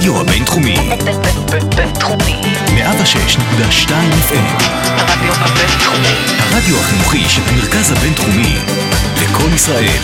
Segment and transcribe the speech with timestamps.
[0.00, 0.76] הרדיו הבינתחומי.
[1.76, 2.40] בינתחומי.
[2.66, 3.90] 106.2
[4.28, 4.62] FM.
[4.86, 6.14] הרדיו הבינתחומי.
[6.38, 8.56] הרדיו החינוכי של המרכז הבינתחומי.
[9.22, 9.98] לקום ישראל.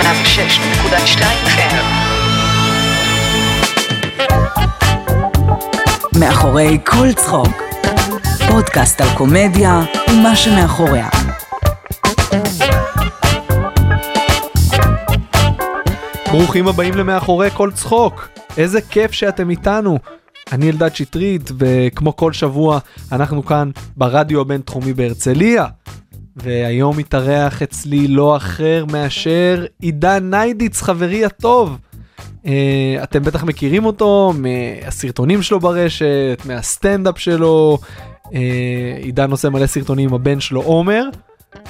[0.00, 1.74] 106.2 FM.
[6.18, 7.62] מאחורי כל צחוק.
[8.48, 11.08] פודקאסט על קומדיה ומה שמאחוריה.
[16.30, 19.98] ברוכים הבאים למאחורי כל צחוק, איזה כיף שאתם איתנו.
[20.52, 22.78] אני אלדד שטרית, וכמו כל שבוע,
[23.12, 25.66] אנחנו כאן ברדיו הבינתחומי בהרצליה.
[26.36, 31.78] והיום מתארח אצלי לא אחר מאשר עידן ניידיץ, חברי הטוב.
[32.18, 32.48] Uh,
[33.02, 37.78] אתם בטח מכירים אותו מהסרטונים שלו ברשת, מהסטנדאפ שלו.
[38.24, 38.28] Uh,
[39.02, 41.04] עידן עושה מלא סרטונים עם הבן שלו עומר.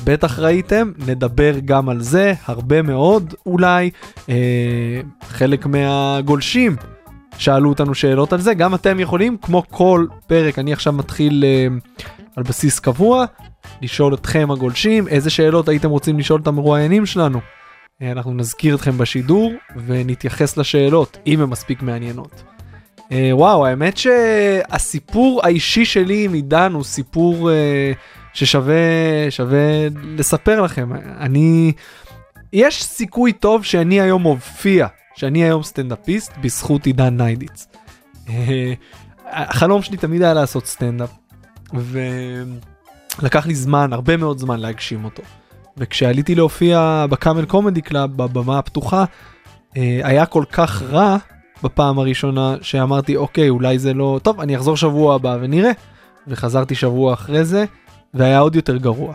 [0.05, 3.91] בטח ראיתם, נדבר גם על זה, הרבה מאוד אולי.
[4.29, 6.77] אה, חלק מהגולשים
[7.39, 11.67] שאלו אותנו שאלות על זה, גם אתם יכולים, כמו כל פרק, אני עכשיו מתחיל אה,
[12.37, 13.25] על בסיס קבוע,
[13.83, 17.41] לשאול אתכם הגולשים, איזה שאלות הייתם רוצים לשאול את המרואיינים שלנו.
[18.03, 19.53] אה, אנחנו נזכיר אתכם בשידור
[19.87, 22.43] ונתייחס לשאלות, אם הן מספיק מעניינות.
[23.13, 27.93] אה, וואו, האמת שהסיפור האישי שלי עם עידן הוא סיפור אה,
[28.33, 28.75] ששווה
[29.31, 30.91] שווה לספר לכם.
[31.21, 31.73] אני,
[32.53, 37.67] יש סיכוי טוב שאני היום מופיע, שאני היום סטנדאפיסט בזכות עידן ניידיץ.
[38.29, 38.73] אה,
[39.27, 41.11] החלום שלי תמיד היה לעשות סטנדאפ,
[41.75, 45.23] ולקח לי זמן, הרבה מאוד זמן להגשים אותו.
[45.77, 49.05] וכשעליתי להופיע ב Camel Comedy Club, בבמה הפתוחה,
[49.77, 51.17] אה, היה כל כך רע
[51.63, 55.71] בפעם הראשונה שאמרתי אוקיי אולי זה לא טוב אני אחזור שבוע הבא ונראה
[56.29, 57.65] וחזרתי שבוע אחרי זה
[58.15, 59.15] והיה עוד יותר גרוע.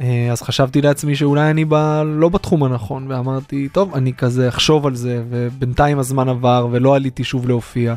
[0.00, 1.74] אה, אז חשבתי לעצמי שאולי אני ב...
[2.04, 7.24] לא בתחום הנכון ואמרתי טוב אני כזה אחשוב על זה ובינתיים הזמן עבר ולא עליתי
[7.24, 7.94] שוב להופיע.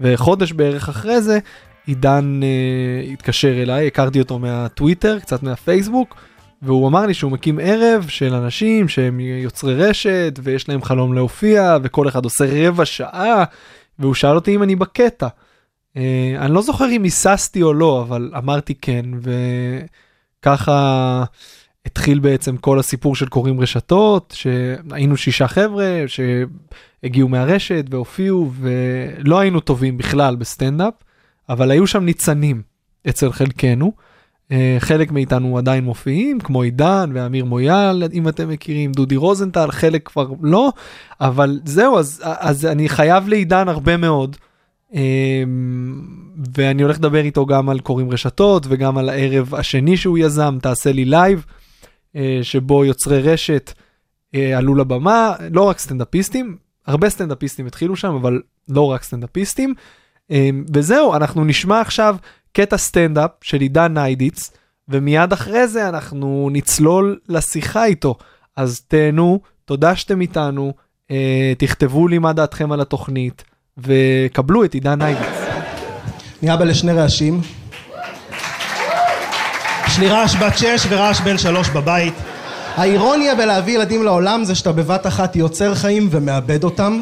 [0.00, 1.38] וחודש בערך אחרי זה
[1.86, 6.14] עידן אה, התקשר אליי הכרתי אותו מהטוויטר קצת מהפייסבוק
[6.62, 11.76] והוא אמר לי שהוא מקים ערב של אנשים שהם יוצרי רשת ויש להם חלום להופיע
[11.82, 13.44] וכל אחד עושה רבע שעה
[13.98, 15.28] והוא שאל אותי אם אני בקטע.
[15.98, 16.00] Uh,
[16.38, 19.04] אני לא זוכר אם היססתי או לא אבל אמרתי כן
[20.40, 21.24] וככה
[21.86, 29.60] התחיל בעצם כל הסיפור של קוראים רשתות שהיינו שישה חבר'ה שהגיעו מהרשת והופיעו ולא היינו
[29.60, 30.94] טובים בכלל בסטנדאפ
[31.48, 32.62] אבל היו שם ניצנים
[33.08, 33.92] אצל חלקנו.
[34.52, 40.08] אה, חלק מאיתנו עדיין מופיעים כמו עידן ואמיר מויאל אם אתם מכירים דודי רוזנטל חלק
[40.08, 40.72] כבר לא
[41.20, 44.36] אבל זהו אז אז אני חייב לעידן הרבה מאוד.
[44.94, 45.42] אה,
[46.54, 50.92] ואני הולך לדבר איתו גם על קורעים רשתות וגם על הערב השני שהוא יזם תעשה
[50.92, 51.44] לי לייב
[52.16, 53.72] אה, שבו יוצרי רשת
[54.56, 56.56] עלו לבמה לא רק סטנדאפיסטים
[56.86, 59.74] הרבה סטנדאפיסטים התחילו שם אבל לא רק סטנדאפיסטים
[60.72, 62.16] וזהו אנחנו נשמע עכשיו
[62.52, 64.50] קטע סטנדאפ של עידן ניידיץ,
[64.88, 68.14] ומיד אחרי זה אנחנו נצלול לשיחה איתו.
[68.56, 70.72] אז תהנו, תודה שאתם איתנו,
[71.10, 73.44] אה, תכתבו לי מה דעתכם על התוכנית,
[73.86, 75.26] וקבלו את עידן ניידיץ.
[76.42, 77.40] אני אבא לשני רעשים.
[79.86, 82.14] יש לי רעש בת שש ורעש בן שלוש בבית.
[82.76, 87.00] האירוניה בלהביא ילדים לעולם זה שאתה בבת אחת יוצר חיים ומאבד אותם.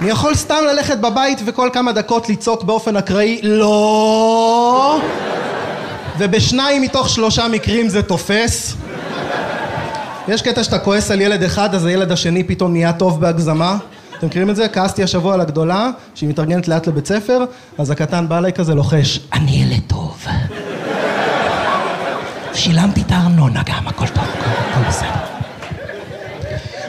[0.00, 5.00] אני יכול סתם ללכת בבית וכל כמה דקות לצעוק באופן אקראי לא
[6.18, 8.76] ובשניים מתוך שלושה מקרים זה תופס
[10.28, 13.76] יש קטע שאתה כועס על ילד אחד אז הילד השני פתאום נהיה טוב בהגזמה
[14.22, 14.68] אתם מכירים את זה?
[14.68, 17.44] כעסתי השבוע על הגדולה שהיא מתארגנת לאט לבית ספר
[17.78, 20.24] אז הקטן בא אליי כזה לוחש אני ילד טוב
[22.54, 25.08] שילמתי את הארנונה גם הכל טוב הכל בסדר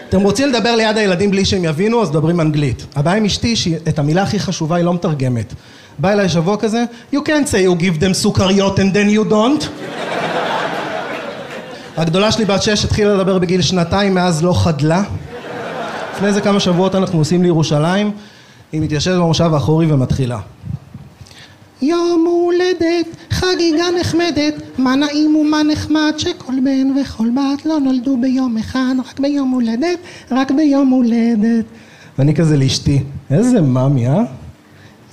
[0.10, 2.86] אתם רוצים לדבר ליד הילדים בלי שהם יבינו, אז מדברים אנגלית.
[2.96, 5.54] הבעיה עם אשתי שאת המילה הכי חשובה היא לא מתרגמת.
[6.00, 6.84] בא אליי שבוע כזה,
[7.14, 9.66] you can't say you give them סוכריות and then you don't.
[11.98, 15.04] הגדולה שלי בת שש התחילה לדבר בגיל שנתיים, מאז לא חדלה.
[16.14, 18.12] לפני איזה כמה שבועות אנחנו נוסעים לירושלים,
[18.72, 20.40] היא מתיישבת במושב האחורי ומתחילה.
[21.82, 28.58] יום הולדת, חגיגה נחמדת, מה נעים ומה נחמד שכל בן וכל בת לא נולדו ביום
[28.58, 30.00] אחד, רק ביום הולדת,
[30.32, 31.66] רק ביום הולדת.
[32.20, 34.24] ואני כזה לאשתי, איזה מאמי, אה?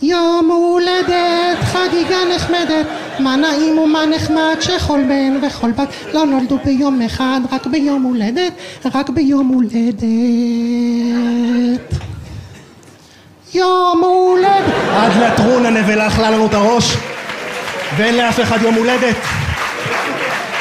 [0.02, 2.86] יום הולדת, חגיגה נחמדת,
[3.18, 8.52] מה נעים ומה נחמד שכל בן וכל בת לא נולדו ביום אחד, רק ביום הולדת,
[8.94, 10.02] רק ביום הולדת.
[13.54, 14.74] יום הולדת.
[14.96, 16.96] עד לטרון הנבלה אכלה לנו את הראש,
[17.96, 19.16] ואין לאף אחד יום הולדת,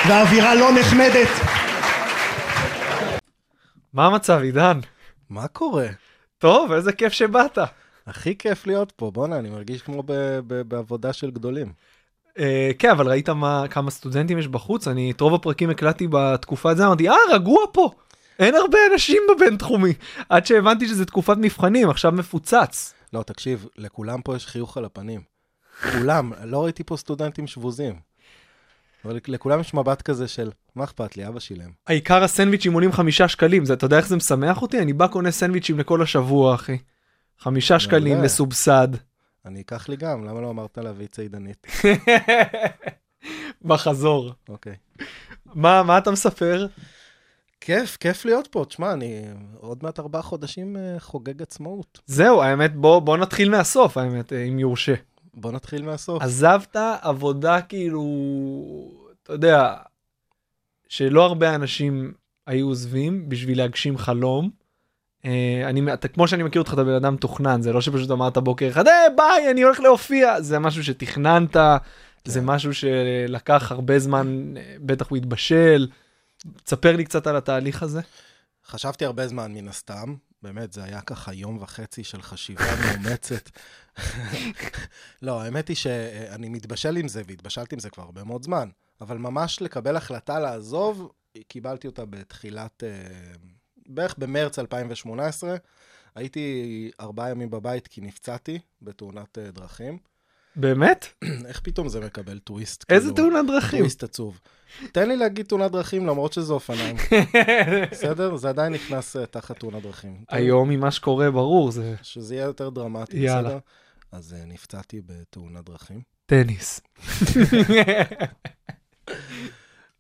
[0.07, 1.29] והאווירה לא נחמדת.
[3.93, 4.79] מה המצב עידן?
[5.29, 5.87] מה קורה?
[6.37, 7.57] טוב, איזה כיף שבאת.
[8.09, 11.73] הכי כיף להיות פה, בואנה, אני מרגיש כמו ב- ב- בעבודה של גדולים.
[12.39, 14.87] אה, כן, אבל ראית מה, כמה סטודנטים יש בחוץ?
[14.87, 17.91] אני את רוב הפרקים הקלטתי בתקופה הזאת, אמרתי, אה, רגוע פה.
[18.39, 19.93] אין הרבה אנשים בבינתחומי.
[20.29, 22.93] עד שהבנתי שזה תקופת מבחנים, עכשיו מפוצץ.
[23.13, 25.21] לא, תקשיב, לכולם פה יש חיוך על הפנים.
[25.91, 27.99] כולם, לא ראיתי פה סטודנטים שבוזים.
[29.05, 31.69] אבל לכולם יש מבט כזה של, מה אכפת לי, אבא שילם.
[31.87, 34.79] העיקר הסנדוויצ'ים עולים חמישה שקלים, זה, אתה יודע איך זה משמח אותי?
[34.79, 36.77] אני בא קונה סנדוויצ'ים לכל השבוע, אחי.
[37.39, 38.21] חמישה שקלים.
[38.21, 38.87] מסובסד.
[39.45, 41.67] אני אקח לי גם, למה לא אמרת להביא צידנית?
[43.61, 44.33] בחזור.
[44.49, 44.75] אוקיי.
[45.45, 46.67] מה, מה אתה מספר?
[47.61, 48.65] כיף, כיף להיות פה.
[48.67, 49.23] תשמע, אני
[49.57, 51.99] עוד מעט ארבעה חודשים אה, חוגג עצמאות.
[52.05, 54.93] זהו, האמת, בוא, בוא נתחיל מהסוף, האמת, אה, אם יורשה.
[55.33, 56.23] בוא נתחיל מהסוף.
[56.23, 58.03] עזבת עבודה כאילו,
[59.23, 59.75] אתה יודע,
[60.87, 62.13] שלא הרבה אנשים
[62.47, 64.58] היו עוזבים בשביל להגשים חלום.
[65.25, 68.37] אה, אני, אתה, כמו שאני מכיר אותך, אתה בן אדם מתוכנן, זה לא שפשוט אמרת
[68.37, 71.55] בוקר אחד, היי ביי, אני הולך להופיע, זה משהו שתכננת,
[72.25, 75.87] זה משהו שלקח הרבה זמן, אה, בטח הוא התבשל.
[76.63, 78.01] תספר לי קצת על התהליך הזה.
[78.65, 80.15] חשבתי הרבה זמן, מן הסתם.
[80.41, 83.49] באמת, זה היה ככה יום וחצי של חשיבה מאומצת.
[85.21, 88.69] לא, האמת היא שאני מתבשל עם זה, והתבשלתי עם זה כבר הרבה מאוד זמן.
[89.01, 91.11] אבל ממש לקבל החלטה לעזוב,
[91.47, 92.89] קיבלתי אותה בתחילת, אה,
[93.89, 95.55] בערך במרץ 2018.
[96.15, 99.97] הייתי ארבעה ימים בבית כי נפצעתי בתאונת אה, דרכים.
[100.55, 101.05] באמת?
[101.49, 102.85] איך פתאום זה מקבל טוויסט?
[102.89, 103.79] איזה כאילו, תאונת דרכים?
[103.79, 104.39] טוויסט עצוב.
[104.91, 106.95] תן לי להגיד תאונת דרכים למרות שזה אופניים.
[107.91, 108.35] בסדר?
[108.35, 110.23] זה עדיין נכנס אה, תחת תאונת דרכים.
[110.29, 113.49] היום ממה שקורה, ברור, זה שזה יהיה יותר דרמטי, יאללה.
[113.49, 113.59] בסדר?
[114.11, 116.01] אז uh, נפצעתי בתאונת דרכים.
[116.25, 116.81] טניס.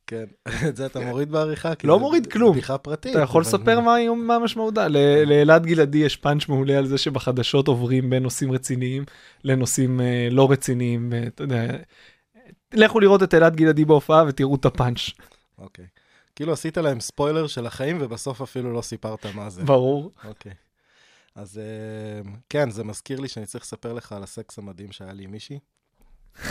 [0.09, 0.25] כן,
[0.69, 1.73] את זה אתה מוריד בעריכה?
[1.83, 2.51] לא מוריד כלום.
[2.51, 3.11] בדיחה פרטית.
[3.11, 3.95] אתה יכול לספר מה?
[4.87, 9.03] ל- לאלעד גלעדי יש פאנץ' מעולה על זה שבחדשות עוברים בין נושאים רציניים
[9.43, 11.13] לנושאים אה, לא רציניים.
[11.13, 11.65] אה, אתה יודע,
[12.73, 14.99] לכו לראות את אלעד גלעדי בהופעה ותראו את הפאנץ'.
[15.57, 15.85] אוקיי.
[16.35, 19.63] כאילו עשית להם ספוילר של החיים ובסוף אפילו לא סיפרת מה זה.
[19.63, 20.11] ברור.
[20.23, 20.53] אוקיי.
[21.35, 25.23] אז אה, כן, זה מזכיר לי שאני צריך לספר לך על הסקס המדהים שהיה לי
[25.23, 25.59] עם מישהי,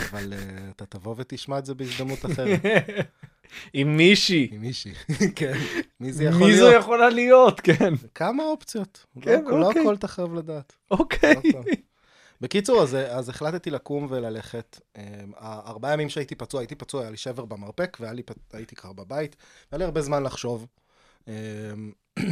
[0.09, 0.33] אבל
[0.75, 2.59] אתה תבוא ותשמע את זה בהזדמנות אחרת.
[3.73, 4.47] עם מישהי.
[4.51, 4.93] עם מישהי,
[5.35, 5.57] כן.
[5.99, 6.83] מי זה יכול מי זו להיות?
[6.83, 7.61] יכולה להיות?
[7.61, 7.93] כן.
[8.15, 9.05] כמה אופציות.
[9.21, 9.81] כן, לא- לא אוקיי.
[9.81, 10.73] הכל אתה חייב לדעת.
[10.91, 11.35] אוקיי.
[11.53, 11.61] לא.
[12.41, 14.79] בקיצור, אז, אז החלטתי לקום וללכת.
[14.97, 15.03] אמ,
[15.37, 19.35] הארבעה ימים שהייתי פצוע, הייתי פצוע, היה לי שבר במרפק, והייתי כבר בבית,
[19.71, 20.67] והיה לי הרבה זמן לחשוב.
[21.27, 21.33] אמ,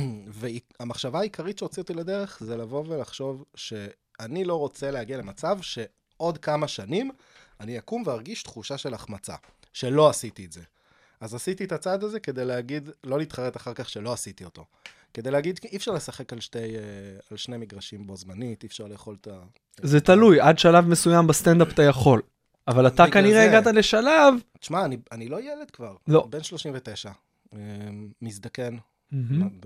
[0.79, 6.67] והמחשבה העיקרית שהוציא אותי לדרך זה לבוא ולחשוב שאני לא רוצה להגיע למצב שעוד כמה
[6.67, 7.11] שנים
[7.59, 9.35] אני אקום וארגיש תחושה של החמצה,
[9.73, 10.61] שלא עשיתי את זה.
[11.19, 14.65] אז עשיתי את הצעד הזה כדי להגיד, לא להתחרט אחר כך שלא עשיתי אותו.
[15.13, 16.81] כדי להגיד, אי אפשר לשחק על, שתי, אה,
[17.31, 19.39] על שני מגרשים בו זמנית, אי אפשר לאכול את ה...
[19.81, 22.21] זה תלוי, עד שלב מסוים בסטנדאפ אתה יכול.
[22.67, 23.57] אבל אתה כנראה זה.
[23.57, 24.33] הגעת לשלב...
[24.59, 25.95] תשמע, אני, אני לא ילד כבר.
[26.07, 26.27] לא.
[26.29, 27.11] בן 39.
[27.53, 27.59] אה,
[28.21, 28.77] מזדקן,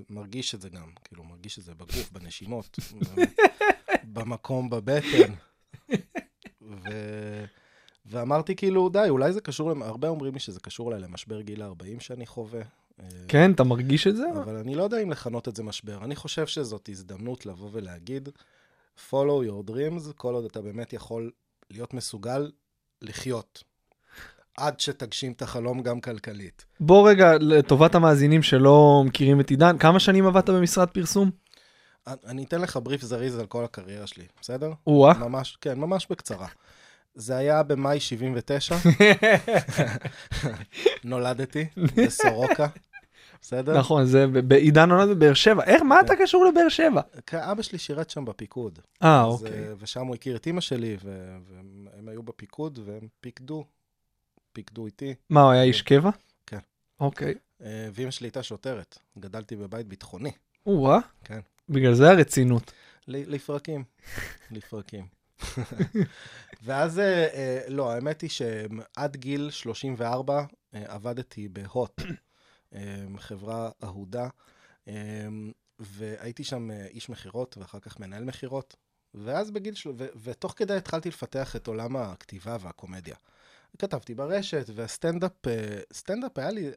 [0.10, 2.80] מרגיש את זה גם, כאילו, מרגיש את זה בגוף, בנשימות,
[4.14, 5.34] במקום, בבטן.
[6.62, 6.90] ו...
[8.06, 12.00] ואמרתי כאילו, די, אולי זה קשור, הרבה אומרים לי שזה קשור אולי למשבר גיל ה-40
[12.00, 12.62] שאני חווה.
[13.00, 14.26] אה, כן, אתה מרגיש את זה?
[14.44, 15.98] אבל אני לא יודע אם לכנות את זה משבר.
[16.04, 18.30] אני חושב שזאת הזדמנות לבוא ולהגיד,
[19.10, 21.32] follow your dreams, כל עוד אתה באמת יכול
[21.70, 22.52] להיות מסוגל
[23.02, 23.64] לחיות.
[24.58, 26.66] עד שתגשים את החלום גם כלכלית.
[26.80, 31.32] בוא רגע, לטובת המאזינים שלא מכירים את עידן, כמה שנים עבדת במשרד פרסום?
[32.08, 34.72] אני אתן לך בריף זריז על כל הקריירה שלי, בסדר?
[34.88, 35.14] או-אה.
[35.14, 36.48] ממש, כן, ממש בקצרה.
[37.16, 38.76] זה היה במאי 79,
[41.04, 41.66] נולדתי
[41.96, 42.68] בסורוקה,
[43.42, 43.80] בסדר?
[43.80, 45.64] נכון, זה בעידן נולד בבאר שבע.
[45.64, 47.02] איך, מה אתה קשור לבאר שבע?
[47.34, 48.80] אבא שלי שירת שם בפיקוד.
[49.04, 49.52] אה, אוקיי.
[49.52, 53.66] אה, ושם הוא הכיר את אימא שלי, והם היו בפיקוד, והם פיקדו,
[54.54, 55.14] פיקדו איתי.
[55.30, 56.10] מה, הוא היה איש קבע?
[56.46, 56.60] כן.
[57.00, 57.34] אוקיי.
[57.64, 58.98] אה, ואימא שלי הייתה שוטרת.
[59.20, 60.32] גדלתי בבית ביטחוני,
[60.66, 61.00] או-אה.
[61.24, 61.40] כן.
[61.70, 62.72] בגלל זה הרצינות.
[63.08, 63.84] לפרקים,
[64.52, 65.21] לפרקים.
[66.64, 72.02] ואז, אה, אה, לא, האמת היא שעד גיל 34 אה, עבדתי בהוט,
[73.18, 74.28] חברה אהודה,
[74.88, 75.28] אה,
[75.80, 78.76] והייתי שם איש מכירות ואחר כך מנהל מכירות,
[79.14, 79.90] ואז בגיל, של...
[79.98, 83.16] ו- ותוך כדי התחלתי לפתח את עולם הכתיבה והקומדיה.
[83.78, 85.32] כתבתי ברשת, והסטנדאפ,
[85.94, 86.72] סטנדאפ היה לי,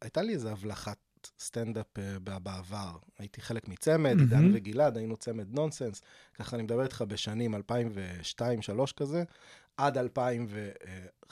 [0.00, 0.98] הייתה לי איזו הבלחת
[1.38, 2.96] סטנדאפ אה, ב- בעבר.
[3.18, 4.20] הייתי חלק מצמד, מהמם.
[4.20, 6.02] עידן וגלעד, היינו צמד נונסנס.
[6.34, 9.24] ככה אני מדבר איתך בשנים 2002-2003 כזה,
[9.76, 11.30] עד 2005-2006.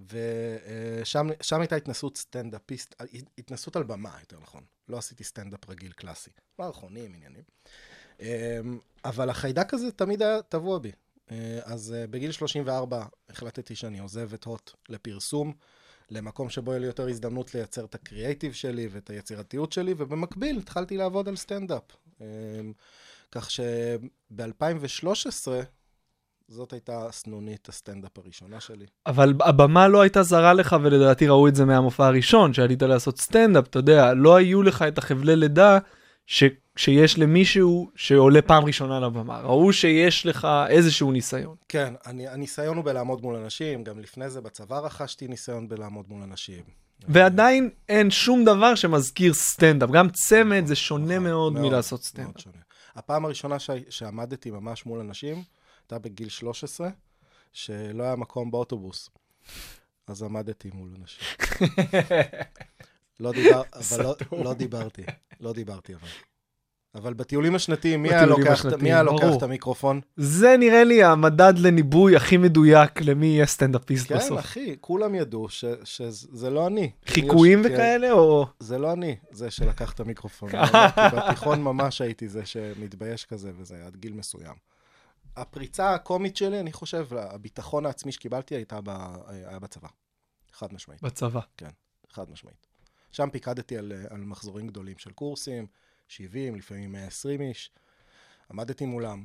[0.00, 2.94] ושם שם הייתה התנסות סטנדאפיסט,
[3.38, 4.64] התנסות על במה, יותר נכון.
[4.88, 6.30] לא עשיתי סטנדאפ רגיל קלאסי.
[6.58, 7.42] מערכונים, עניינים.
[8.20, 8.26] אמ,
[9.04, 10.92] אבל החיידק הזה תמיד היה טבוע בי.
[11.30, 15.52] אה, אז אה, בגיל 34 החלטתי שאני עוזב את הוט לפרסום,
[16.10, 20.96] למקום שבו יהיה לי יותר הזדמנות לייצר את הקריאייטיב שלי ואת היצירתיות שלי, ובמקביל התחלתי
[20.96, 21.82] לעבוד על סטנדאפ.
[22.20, 22.72] אמ,
[23.32, 25.48] כך שב-2013
[26.48, 28.86] זאת הייתה סנונית הסטנדאפ הראשונה שלי.
[29.06, 33.66] אבל הבמה לא הייתה זרה לך, ולדעתי ראו את זה מהמופע הראשון, שעלית לעשות סטנדאפ,
[33.66, 35.78] אתה יודע, לא היו לך את החבלי לידה
[36.26, 36.44] ש...
[36.80, 39.40] שיש למישהו שעולה פעם ראשונה לבמה.
[39.40, 41.56] ראו שיש לך איזשהו ניסיון.
[41.68, 46.22] כן, אני, הניסיון הוא בלעמוד מול אנשים, גם לפני זה בצבא רכשתי ניסיון בלעמוד מול
[46.22, 46.62] אנשים.
[47.08, 49.90] ועדיין אין שום דבר שמזכיר סטנדאפ.
[49.90, 52.40] גם צמד זה שונה מאוד, מאוד מלעשות מאוד סטנדאפ.
[52.40, 52.56] שונה.
[52.94, 53.70] הפעם הראשונה ש...
[53.90, 55.42] שעמדתי ממש מול אנשים,
[55.82, 56.88] הייתה בגיל 13,
[57.52, 59.10] שלא היה מקום באוטובוס.
[60.06, 61.24] אז עמדתי מול אנשים.
[63.20, 63.62] לא, דיבר...
[63.72, 65.02] אבל לא, לא דיברתי,
[65.40, 66.08] לא דיברתי אבל.
[66.94, 69.26] אבל בטיולים השנתיים, מי היה לוקח, מי היה לוקח.
[69.36, 70.00] את המיקרופון?
[70.16, 74.38] זה נראה לי המדד לניבוי הכי מדויק למי יהיה סטנדאפיסט כן, בסוף.
[74.38, 76.90] אחי, כולם ידעו ש- שזה לא אני.
[77.06, 78.46] חיקויים כן, וכאלה, או...
[78.60, 80.50] זה לא אני, זה שלקח את המיקרופון.
[81.16, 84.54] בתיכון ממש הייתי זה שמתבייש כזה וזה, עד גיל מסוים.
[85.36, 88.90] הפריצה הקומית שלי, אני חושב, הביטחון העצמי שקיבלתי הייתה ב...
[89.26, 89.88] היה בצבא.
[90.52, 91.40] חד משמעית, בצבא.
[92.12, 92.66] חד משמעית.
[93.12, 95.66] שם פיקדתי על, על מחזורים גדולים של קורסים,
[96.10, 97.70] 70, לפעמים 120 איש.
[98.50, 99.24] עמדתי מולם.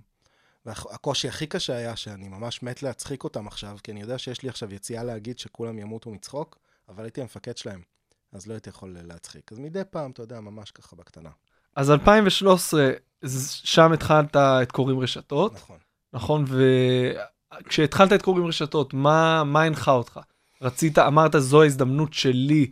[0.65, 4.50] והקושי הכי קשה היה שאני ממש מת להצחיק אותם עכשיו, כי אני יודע שיש לי
[4.50, 6.58] עכשיו יציאה להגיד שכולם ימותו מצחוק,
[6.89, 7.82] אבל הייתי המפקד שלהם,
[8.32, 9.51] אז לא הייתי יכול להצחיק.
[9.51, 11.30] אז מדי פעם, אתה יודע, ממש ככה בקטנה.
[11.75, 15.77] אז 2013, ז- שם התחלת את קוראים רשתות, נכון.
[16.13, 16.46] נכון?
[17.65, 20.20] וכשהתחלת את קוראים רשתות, מה, מה הנחה אותך?
[20.62, 22.70] רצית, אמרת, זו ההזדמנות שלי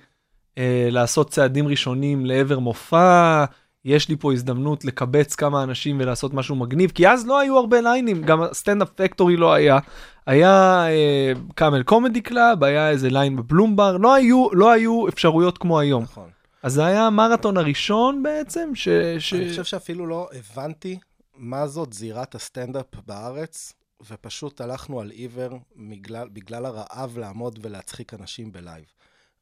[0.58, 3.46] אה, לעשות צעדים ראשונים לעבר מופע,
[3.86, 7.82] יש לי פה הזדמנות לקבץ כמה אנשים ולעשות משהו מגניב, כי אז לא היו הרבה
[7.82, 9.80] ליינים, גם סטנדאפ פקטורי לא היה.
[10.26, 15.80] היה אה, Camel Comedy Club, היה איזה ליין בבלומבר, לא היו, לא היו אפשרויות כמו
[15.80, 16.04] היום.
[16.04, 16.30] נכון.
[16.64, 18.88] אז זה היה המרתון הראשון בעצם, ש...
[19.20, 19.34] ש...
[19.34, 21.00] אני חושב שאפילו לא הבנתי
[21.36, 23.74] מה זאת זירת הסטנדאפ בארץ,
[24.10, 28.86] ופשוט הלכנו על עיוור בגלל, בגלל הרעב לעמוד ולהצחיק אנשים בלייב.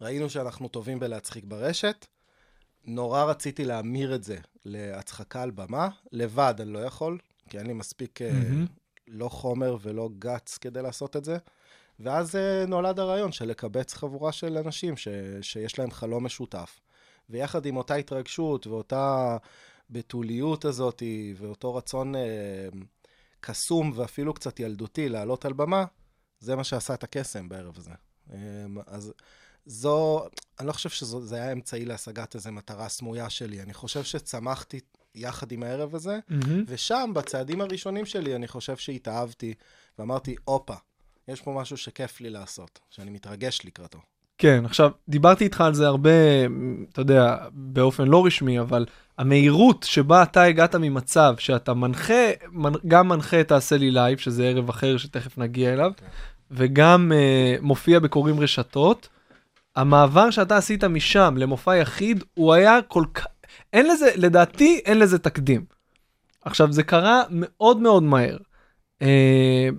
[0.01, 2.05] ראינו שאנחנו טובים בלהצחיק ברשת,
[2.85, 7.17] נורא רציתי להמיר את זה להצחקה על במה, לבד אני לא יכול,
[7.49, 8.65] כי אין לי מספיק מהמם.
[9.07, 11.37] לא חומר ולא גאץ כדי לעשות את זה.
[11.99, 15.07] ואז אה, נולד הרעיון של לקבץ חבורה של אנשים ש,
[15.41, 16.79] שיש להם חלום משותף.
[17.29, 19.37] ויחד עם אותה התרגשות ואותה
[19.89, 21.03] בתוליות הזאת
[21.37, 22.21] ואותו רצון אה,
[23.39, 25.85] קסום ואפילו קצת ילדותי לעלות על במה,
[26.39, 27.91] זה מה שעשה את הקסם בערב הזה.
[28.33, 28.37] אה,
[28.87, 29.13] אז
[29.65, 30.25] זו,
[30.59, 33.61] אני לא חושב שזה היה אמצעי להשגת איזו מטרה סמויה שלי.
[33.61, 34.79] אני חושב שצמחתי
[35.15, 36.63] יחד עם הערב הזה, מהמם.
[36.67, 39.53] ושם, בצעדים הראשונים שלי, אני חושב שהתאהבתי,
[39.99, 40.73] ואמרתי, הופה,
[41.27, 43.99] יש פה משהו שכיף לי לעשות, שאני מתרגש לקראתו.
[44.37, 46.09] כן, עכשיו, דיברתי איתך על זה הרבה,
[46.91, 48.85] אתה יודע, באופן לא רשמי, אבל
[49.17, 54.45] המהירות שבה אתה הגעת ממצב שאתה מנחה, מנ- גם מנחה את תעשה לי לייב, שזה
[54.45, 55.91] ערב אחר שתכף נגיע אליו,
[56.51, 59.09] וגם אה, מופיע בקוראים רשתות,
[59.75, 63.25] המעבר שאתה עשית משם למופע יחיד, הוא היה כל כך,
[63.73, 65.65] אין לזה, לדעתי, אין לזה תקדים.
[66.45, 68.37] עכשיו, זה קרה מאוד מאוד מהר.
[68.99, 69.03] אה,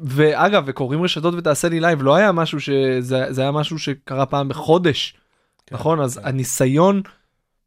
[0.04, 4.48] ואגב, וקוראים רשתות ותעשה לי לייב, לא היה משהו שזה זה היה משהו שקרה פעם
[4.48, 5.16] בחודש,
[5.66, 6.00] כן, נכון?
[6.00, 6.28] אז כן.
[6.28, 7.02] הניסיון,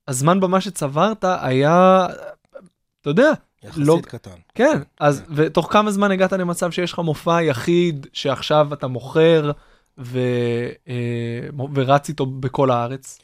[0.08, 2.08] הזמן במה שצברת היה,
[3.02, 3.32] אתה יודע,
[3.64, 4.36] יחסית לא- קטן.
[4.56, 9.52] כן, אז ותוך כמה זמן הגעת למצב שיש לך מופע יחיד שעכשיו אתה מוכר
[9.98, 10.20] ו,
[10.88, 13.20] אה, ורץ איתו בכל הארץ?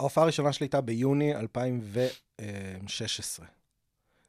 [0.00, 3.46] ההופעה הראשונה שלי הייתה ביוני 2016.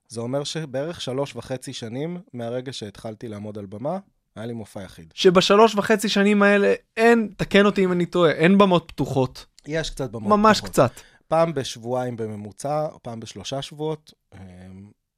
[0.08, 4.00] זה אומר שבערך שלוש וחצי שנים מהרגע שהתחלתי לעמוד על במה,
[4.36, 5.14] היה לי מופע יחיד.
[5.16, 10.12] שבשלוש וחצי שנים האלה אין, תקן אותי אם אני טועה, אין במות פתוחות, יש קצת
[10.12, 10.74] במות ממש פתוחות.
[10.74, 10.92] קצת.
[11.28, 14.40] פעם בשבועיים בממוצע, או פעם בשלושה שבועות, אמ,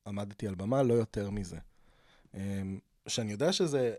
[0.07, 1.57] עמדתי על במה, לא יותר מזה.
[2.35, 3.93] אמ, שאני יודע שזה,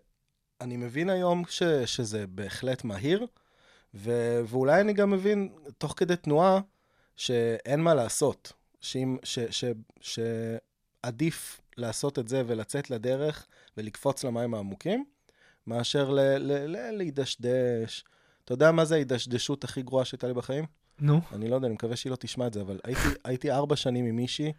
[0.61, 3.27] אני מבין היום ש, שזה בהחלט מהיר,
[3.95, 5.49] ו, ואולי אני גם מבין,
[5.79, 6.61] תוך כדי תנועה,
[7.17, 8.53] שאין מה לעשות.
[8.81, 9.65] שאם, ש, ש,
[10.01, 13.47] שעדיף לעשות את זה ולצאת לדרך
[13.77, 15.05] ולקפוץ למים העמוקים,
[15.67, 18.05] מאשר ל, ל, ל, להידשדש.
[18.45, 20.65] אתה יודע מה זה ההידשדשות הכי גרועה שהייתה לי בחיים?
[21.01, 23.77] נו, אני לא יודע, אני מקווה שהיא לא תשמע את זה, אבל הייתי, הייתי ארבע
[23.77, 24.53] שנים עם מישהי,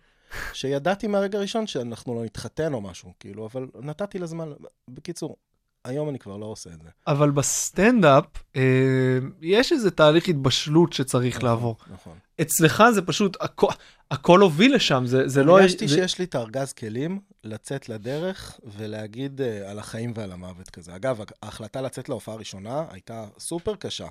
[0.54, 4.52] שידעתי מהרגע הראשון שאנחנו לא נתחתן או משהו, כאילו, אבל נתתי לה זמן.
[4.90, 5.38] בקיצור,
[5.86, 6.90] היום אני כבר לא עושה את זה.
[7.08, 8.62] אבל בסטנדאפ אה,
[9.42, 11.76] יש איזה תהליך התבשלות שצריך לעבור.
[11.94, 12.18] נכון.
[12.42, 13.68] אצלך זה פשוט, הכל,
[14.12, 15.60] הכל הוביל לשם, זה, זה לא...
[15.60, 15.96] הרגשתי זה...
[15.96, 20.96] שיש לי את הארגז כלים לצאת לדרך ולהגיד uh, על החיים ועל המוות כזה.
[20.96, 24.08] אגב, ההחלטה לצאת להופעה הראשונה הייתה סופר קשה.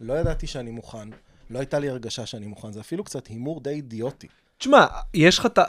[0.00, 1.08] לא ידעתי שאני מוכן,
[1.50, 4.26] לא הייתה לי הרגשה שאני מוכן, זה אפילו קצת הימור די אידיוטי.
[4.58, 5.64] תשמע, יש לך את ה...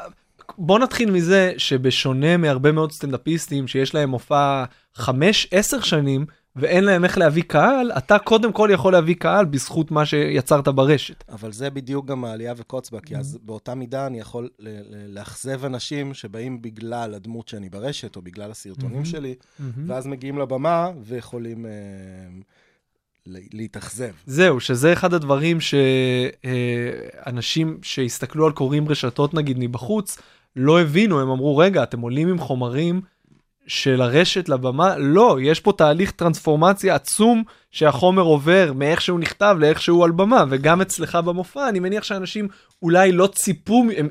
[0.57, 4.63] בוא נתחיל מזה שבשונה מהרבה מאוד סטנדאפיסטים שיש להם מופע
[4.97, 5.03] 5-10
[5.81, 10.67] שנים ואין להם איך להביא קהל, אתה קודם כל יכול להביא קהל בזכות מה שיצרת
[10.67, 11.23] ברשת.
[11.29, 14.49] אבל זה בדיוק גם העלייה וקוץ בה, כי אז באותה מידה אני יכול
[15.07, 19.35] לאכזב אנשים שבאים בגלל הדמות שאני ברשת, או בגלל הסרטונים שלי,
[19.87, 21.71] ואז מגיעים לבמה ויכולים אה,
[23.25, 24.11] להתאכזב.
[24.25, 25.57] זהו, שזה אחד הדברים
[27.21, 30.17] שאנשים שהסתכלו על קוראים רשתות נגיד מבחוץ,
[30.55, 33.01] לא הבינו, הם אמרו, רגע, אתם עולים עם חומרים
[33.67, 34.97] של הרשת לבמה?
[34.97, 40.45] לא, יש פה תהליך טרנספורמציה עצום שהחומר עובר מאיך שהוא נכתב לאיך שהוא על במה,
[40.49, 42.47] וגם אצלך במופע, אני מניח שאנשים
[42.81, 44.09] אולי לא ציפו, הם,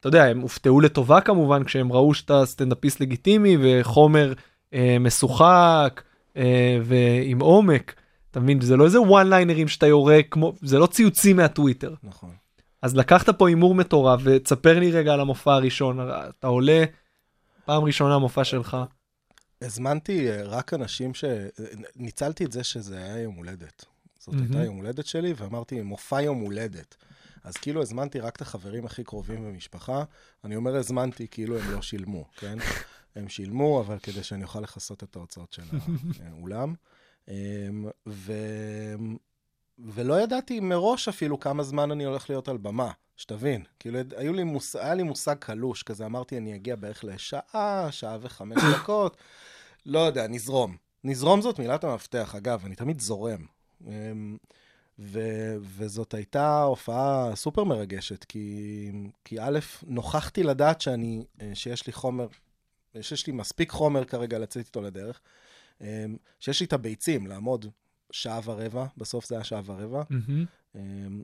[0.00, 4.32] אתה יודע, הם הופתעו לטובה כמובן, כשהם ראו שאתה סטנדאפיסט לגיטימי וחומר
[4.74, 6.02] אה, משוחק
[6.36, 7.94] אה, ועם עומק.
[8.30, 8.60] אתה מבין?
[8.60, 11.94] זה לא איזה וואן ליינרים שאתה יורה כמו, זה לא ציוצים מהטוויטר.
[12.02, 12.30] נכון.
[12.84, 15.98] אז לקחת פה הימור מטורף, ותספר לי רגע על המופע הראשון.
[16.28, 16.84] אתה עולה,
[17.64, 18.76] פעם ראשונה מופע שלך.
[19.62, 21.24] הזמנתי אה, רק אנשים ש...
[21.96, 23.84] ניצלתי את זה שזה היה יום הולדת.
[24.18, 26.96] זאת הייתה יום הולדת שלי, ואמרתי, מופע יום הולדת.
[27.44, 30.04] אז כאילו הזמנתי רק את החברים הכי קרובים במשפחה.
[30.44, 32.58] אני אומר הזמנתי, כאילו הם לא שילמו, כן?
[33.16, 35.62] הם שילמו, אבל כדי שאני אוכל לכסות את ההוצאות של
[36.30, 36.74] האולם.
[37.28, 37.34] אמ,
[38.06, 38.32] ו...
[39.78, 43.64] ולא ידעתי מראש אפילו כמה זמן אני הולך להיות על במה, שתבין.
[43.78, 44.76] כאילו, היו לי מוס...
[44.76, 49.16] היה לי מושג קלוש, כזה אמרתי, אני אגיע בערך לשעה, שעה וחמש דקות.
[49.86, 50.76] לא יודע, נזרום.
[51.04, 53.46] נזרום זאת מילת המפתח, אגב, אני תמיד זורם.
[53.86, 54.36] אמ,
[54.98, 55.20] ו...
[55.60, 58.90] וזאת הייתה הופעה סופר מרגשת, כי...
[59.24, 62.26] כי א', נוכחתי לדעת שאני, אה, שיש לי חומר,
[63.00, 65.20] שיש לי מספיק חומר כרגע לצאת איתו לדרך,
[65.80, 67.66] אמ, שיש לי את הביצים לעמוד
[68.10, 70.02] שעה ורבע, בסוף זה היה שעה ורבע.
[70.74, 71.22] אמ,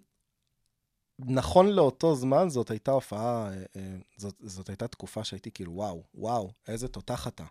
[1.19, 6.03] נכון לאותו זמן, זאת הייתה הופעה, אה, אה, זאת, זאת הייתה תקופה שהייתי כאילו, וואו,
[6.15, 7.45] וואו, איזה תותח אתה.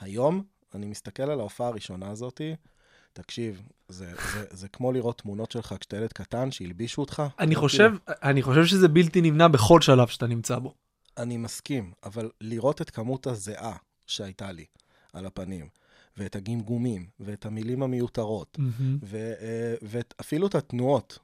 [0.00, 0.42] היום,
[0.74, 2.54] אני מסתכל על ההופעה הראשונה הזאתי,
[3.12, 7.22] תקשיב, זה, זה, זה כמו לראות תמונות שלך כשאתה ילד קטן שהלבישו אותך.
[7.38, 10.74] אני חושב, אני חושב שזה בלתי נמנע בכל שלב שאתה נמצא בו.
[11.16, 14.64] אני מסכים, אבל לראות את כמות הזיעה שהייתה לי
[15.12, 15.68] על הפנים,
[16.16, 18.58] ואת הגמגומים, ואת המילים המיותרות,
[19.14, 21.18] אה, ואפילו את התנועות.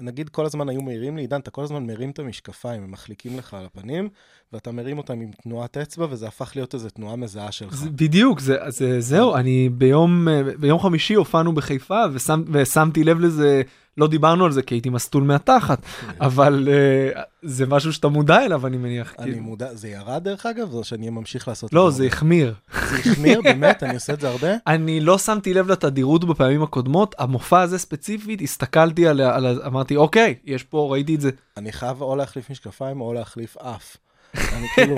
[0.00, 3.38] נגיד כל הזמן היו מעירים לי, עידן, אתה כל הזמן מרים את המשקפיים, הם מחליקים
[3.38, 4.08] לך על הפנים,
[4.52, 7.74] ואתה מרים אותם עם תנועת אצבע, וזה הפך להיות איזו תנועה מזהה שלך.
[7.74, 13.20] זה, בדיוק, זה, זה, זהו, אני ביום, אה, ביום חמישי הופענו בחיפה ושם, ושמתי לב
[13.20, 13.62] לזה,
[13.96, 15.78] לא דיברנו על זה כי הייתי מסטול מהתחת,
[16.20, 16.68] אבל
[17.14, 19.14] uh, זה משהו שאתה מודע אליו, אני מניח.
[19.18, 19.42] אני כאילו.
[19.42, 22.54] מודע, זה ירד דרך אגב, או שאני ממשיך לעשות לא, זה החמיר.
[22.90, 23.82] זה החמיר, באמת?
[23.82, 24.48] אני עושה את זה הרבה?
[24.66, 30.34] אני לא שמתי לב לתדירות בפעמים הקודמות, המופע הזה ספציפית, הסתכלתי על, על אמרתי, אוקיי,
[30.44, 31.30] יש פה, ראיתי את זה.
[31.56, 33.96] אני חייב או להחליף משקפיים או להחליף אף.
[34.34, 34.96] אני כאילו,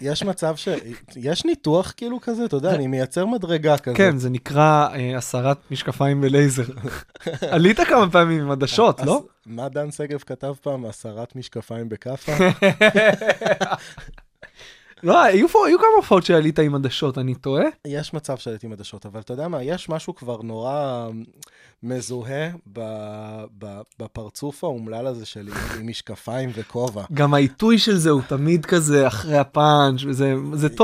[0.00, 0.68] יש מצב ש...
[1.16, 3.96] יש ניתוח כאילו כזה, אתה יודע, אני מייצר מדרגה כזאת.
[3.96, 6.64] כן, זה נקרא אה, הסרת משקפיים בלייזר.
[7.54, 9.24] עלית כמה פעמים עם עדשות, לא?
[9.46, 10.86] מה דן שגב כתב פעם?
[10.86, 12.32] הסרת משקפיים בכאפה?
[15.02, 17.64] לא, היו פה, היו כמה הופעות שעלית עם עדשות, אני טועה?
[17.86, 21.08] יש מצב שעליתי עם עדשות, אבל אתה יודע מה, יש משהו כבר נורא
[21.82, 22.80] מזוהה ב,
[23.58, 27.04] ב, בפרצוף האומלל הזה שלי, עם משקפיים וכובע.
[27.12, 30.00] גם העיתוי של זה הוא תמיד כזה אחרי הפאנץ',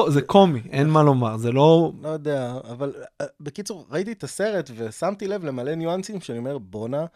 [0.08, 1.92] זה, קומי, אין מה לומר, זה לא...
[2.02, 7.06] לא יודע, אבל אה, בקיצור, ראיתי את הסרט ושמתי לב למלא ניואנסים שאני אומר, בואנה,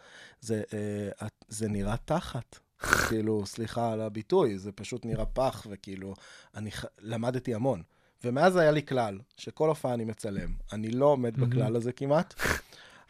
[0.41, 2.59] זה, אה, זה נראה תחת.
[2.81, 6.13] כאילו, סליחה על הביטוי, זה פשוט נראה פח, וכאילו,
[6.55, 6.85] אני ח...
[7.01, 7.81] למדתי המון.
[8.23, 10.49] ומאז היה לי כלל, שכל הופעה אני מצלם.
[10.73, 12.33] אני לא עומד בכלל הזה כמעט,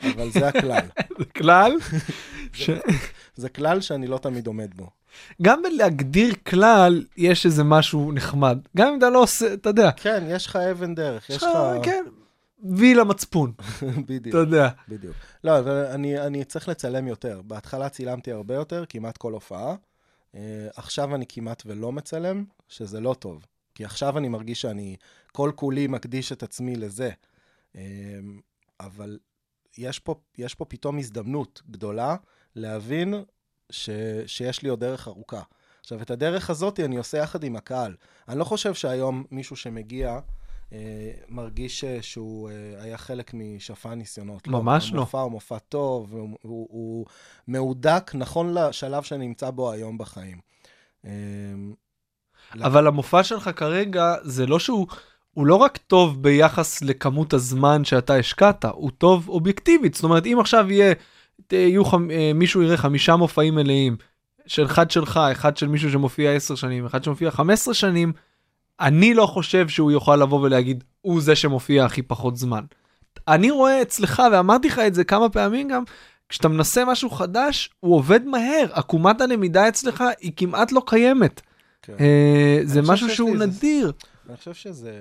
[0.03, 0.85] אבל זה הכלל.
[1.19, 1.71] זה כלל.
[2.53, 2.69] ש...
[3.35, 4.89] זה כלל שאני לא תמיד עומד בו.
[5.41, 8.57] גם בלהגדיר כלל, יש איזה משהו נחמד.
[8.77, 11.43] גם אם אתה לא עושה, אתה יודע, כן, יש לך אבן דרך, יש.
[11.43, 11.49] לך,
[11.83, 12.03] כן,
[12.63, 13.53] וי למצפון,
[14.07, 14.27] בדיוק.
[14.27, 14.69] אתה יודע.
[14.87, 15.15] בדיוק.
[15.43, 17.41] לא, אבל אני, אני צריך לצלם יותר.
[17.41, 19.75] בהתחלה צילמתי הרבה יותר, כמעט כל הופעה.
[19.75, 20.35] Uh,
[20.75, 23.45] עכשיו אני כמעט ולא מצלם, שזה לא טוב.
[23.75, 24.95] כי עכשיו אני מרגיש שאני
[25.31, 27.11] כל כולי מקדיש את עצמי לזה.
[27.73, 27.77] Uh,
[28.79, 29.19] אבל
[29.77, 32.15] יש פה, יש פה פתאום הזדמנות גדולה
[32.55, 33.13] להבין
[33.69, 33.89] ש,
[34.25, 35.41] שיש לי עוד דרך ארוכה.
[35.79, 37.95] עכשיו, את הדרך הזאת אני עושה יחד עם הקהל.
[38.27, 40.19] אני לא חושב שהיום מישהו שמגיע
[41.29, 44.47] מרגיש אה, שהוא אה, היה חלק משפע ניסיונות.
[44.47, 44.97] לא, ממש לא.
[44.97, 47.05] המופע הוא מופע טוב, הוא, הוא, הוא
[47.47, 50.37] מהודק נכון לשלב שאני נמצא בו היום בחיים.
[51.05, 51.11] אה,
[52.55, 54.87] אבל המופע שלך כרגע זה לא שהוא,
[55.33, 59.93] הוא לא רק טוב ביחס לכמות הזמן שאתה השקעת, הוא טוב אובייקטיבית.
[59.93, 60.93] זאת אומרת, אם עכשיו יהיה,
[61.51, 63.97] יהיו חמ, אה, מישהו יראה חמישה מופעים מלאים,
[64.47, 68.13] של אחד שלך, אחד של מישהו שמופיע 10 שנים, אחד שמופיע 15 שנים,
[68.81, 72.65] אני לא חושב שהוא יוכל לבוא ולהגיד, הוא זה שמופיע הכי פחות זמן.
[73.27, 75.83] אני רואה אצלך, ואמרתי לך את זה כמה פעמים גם,
[76.29, 78.67] כשאתה מנסה משהו חדש, הוא עובד מהר.
[78.71, 81.41] עקומת הלמידה אצלך היא כמעט לא קיימת.
[81.81, 81.95] כן.
[81.99, 83.91] אה, זה משהו שהוא נדיר.
[84.29, 84.91] אני חושב שזה...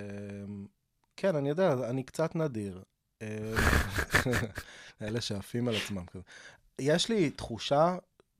[1.16, 2.83] כן, אני יודע, אני קצת נדיר.
[3.23, 3.29] אה,
[5.03, 6.23] אלה שעפים על עצמם כזה.
[6.79, 7.97] יש לי תחושה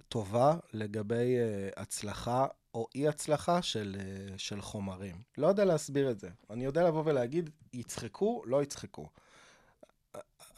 [0.09, 5.16] טובה לגבי uh, הצלחה או אי-הצלחה של, uh, של חומרים.
[5.38, 6.28] לא יודע להסביר את זה.
[6.50, 9.09] אני יודע לבוא ולהגיד, יצחקו, לא יצחקו.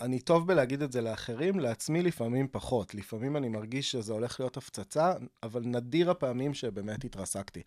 [0.00, 2.94] אני טוב בלהגיד את זה לאחרים, לעצמי לפעמים פחות.
[2.94, 7.62] לפעמים אני מרגיש שזה הולך להיות הפצצה, אבל נדיר הפעמים שבאמת התרסקתי.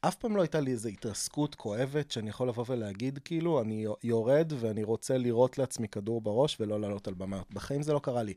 [0.00, 4.52] אף פעם לא הייתה לי איזו התרסקות כואבת שאני יכול לבוא ולהגיד, כאילו, אני יורד
[4.56, 7.42] ואני רוצה לירות לעצמי כדור בראש ולא לעלות על במה.
[7.50, 8.34] בחיים זה לא קרה לי.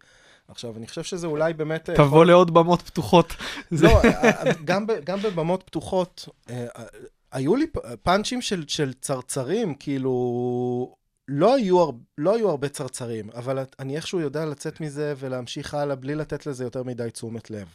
[0.48, 1.90] עכשיו, אני חושב שזה אולי באמת...
[1.90, 3.34] אה, תבוא לעוד במות פתוחות.
[3.84, 6.86] לא, אה, גם, ב, גם בבמות פתוחות, אה, אה,
[7.32, 7.66] היו לי
[8.04, 10.96] פאנצ'ים של, של צרצרים, כאילו,
[11.28, 15.96] לא היו, הר, לא היו הרבה צרצרים, אבל אני איכשהו יודע לצאת מזה ולהמשיך הלאה
[15.96, 17.68] בלי לתת לזה יותר מדי תשומת לב.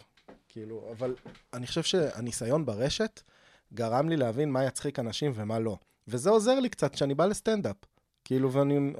[0.48, 1.14] כאילו, אבל
[1.54, 3.20] אני חושב שהניסיון ברשת
[3.74, 5.76] גרם לי להבין מה יצחיק אנשים ומה לא.
[6.09, 7.76] וזה עוזר לי קצת כשאני בא לסטנדאפ.
[8.24, 8.92] כאילו, ואני...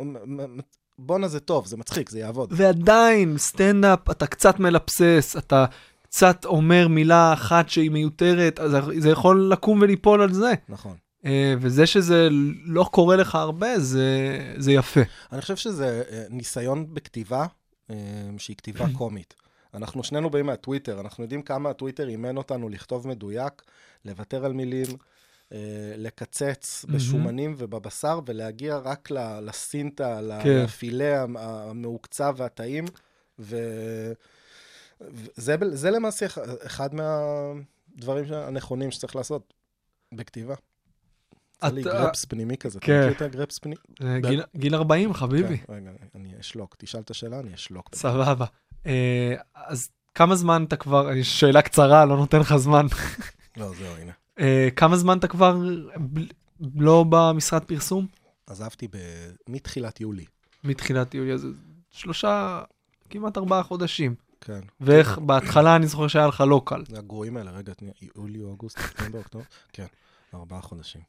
[1.03, 2.53] בואנה זה טוב, זה מצחיק, זה יעבוד.
[2.57, 5.65] ועדיין, סטנדאפ, אתה קצת מלבסס, אתה
[6.03, 10.53] קצת אומר מילה אחת שהיא מיותרת, אז זה יכול לקום וליפול על זה.
[10.69, 10.97] נכון.
[11.25, 12.29] אה, וזה שזה
[12.65, 15.01] לא קורה לך הרבה, זה, זה יפה.
[15.33, 17.47] אני חושב שזה אה, ניסיון בכתיבה,
[17.91, 17.97] אה,
[18.39, 19.35] שהיא כתיבה קומית.
[19.75, 23.63] אנחנו שנינו באים מהטוויטר, אנחנו יודעים כמה הטוויטר אימן אותנו לכתוב מדויק,
[24.05, 24.87] לוותר על מילים,
[25.97, 29.09] לקצץ בשומנים ובבשר, ולהגיע רק
[29.43, 30.63] לסינטה, כן.
[30.65, 32.85] לפילה המ- המעוקצב והטעים,
[33.39, 34.15] וזה
[35.73, 39.55] זה למעשה אח- אחד מהדברים הנכונים שצריך לעשות
[40.15, 40.55] בכתיבה.
[41.57, 43.01] יצא לי גרפס פנימי כזה, אתה כן.
[43.01, 43.77] מכיר את הגרפס פנימי?
[44.05, 45.59] אה, גיל, גיל 40, חביבי.
[45.59, 46.75] כן, רגע, אני אשלוק.
[46.79, 47.95] תשאל את השאלה, אני אשלוק.
[47.95, 48.47] סבבה.
[48.87, 52.87] אה, אז כמה זמן אתה כבר, שאלה קצרה, לא נותן לך זמן.
[53.57, 54.13] לא, זהו, הנה.
[54.41, 55.59] אה, כמה זמן אתה כבר
[56.15, 56.21] ב-
[56.77, 58.07] לא במשרד פרסום?
[58.47, 58.97] עזבתי ב-
[59.49, 60.25] מתחילת יולי.
[60.65, 61.47] מתחילת יולי, אז
[61.91, 62.63] שלושה,
[63.11, 64.15] כמעט ארבעה חודשים.
[64.41, 64.61] כן.
[64.81, 67.73] ואיך בהתחלה אני זוכר שהיה לך לא קל, זה הגרועים האלה, רגע,
[68.17, 69.45] יולי, אוגוסט, ספטמבר, אוקטובר?
[69.73, 69.87] כן,
[70.35, 71.01] ארבעה חודשים.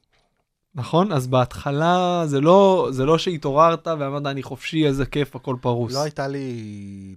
[0.74, 1.12] נכון?
[1.12, 5.92] אז בהתחלה זה לא, זה לא שהתעוררת ואמרת אני חופשי, איזה כיף, הכל פרוס.
[5.94, 7.14] לא הייתה לי...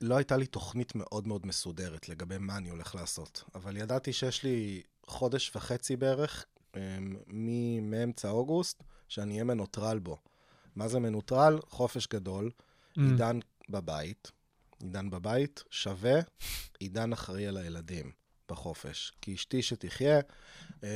[0.00, 4.42] לא הייתה לי תוכנית מאוד מאוד מסודרת לגבי מה אני הולך לעשות, אבל ידעתי שיש
[4.42, 6.44] לי חודש וחצי בערך,
[6.76, 7.16] אמ,
[7.82, 10.16] מאמצע אוגוסט, שאני אהיה מנוטרל בו.
[10.76, 11.58] מה זה מנוטרל?
[11.68, 13.00] חופש גדול, Mm.
[13.00, 13.38] עידן
[13.70, 14.30] בבית,
[14.82, 16.20] עידן בבית שווה
[16.78, 18.10] עידן אחראי על הילדים
[18.50, 19.12] בחופש.
[19.20, 20.20] כי אשתי שתחיה,
[20.82, 20.88] אמ,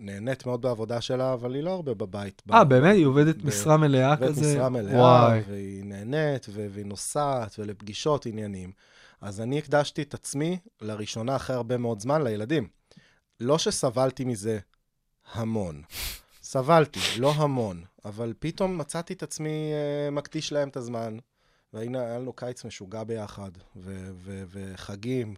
[0.00, 2.42] נהנית מאוד בעבודה שלה, אבל היא לא הרבה בבית.
[2.52, 2.94] אה, באמת?
[2.94, 4.52] היא עובדת ב- משרה מלאה עובדת כזה?
[4.54, 5.40] משרה מלאה, וואי.
[5.48, 8.72] והיא נהנית, והיא נוסעת, ולפגישות עניינים.
[9.20, 12.68] אז אני הקדשתי את עצמי, לראשונה אחרי הרבה מאוד זמן, לילדים.
[13.40, 14.58] לא שסבלתי מזה
[15.32, 15.82] המון.
[16.42, 19.72] סבלתי, לא המון, אבל פתאום מצאתי את עצמי
[20.08, 21.18] uh, מקדיש להם את הזמן.
[21.72, 25.34] והנה, היה לנו קיץ משוגע ביחד, ו- ו- וחגים.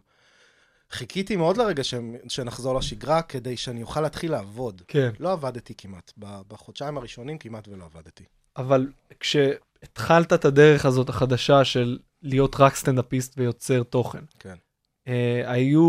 [0.91, 1.93] חיכיתי מאוד לרגע ש-
[2.27, 4.81] שנחזור לשגרה, כדי שאני אוכל להתחיל לעבוד.
[4.87, 5.11] כן.
[5.19, 6.11] לא עבדתי כמעט.
[6.19, 8.23] ב- בחודשיים הראשונים כמעט ולא עבדתי.
[8.57, 14.55] אבל כשהתחלת את הדרך הזאת החדשה של להיות רק סטנדאפיסט ויוצר תוכן, כן.
[15.07, 15.81] אה, היו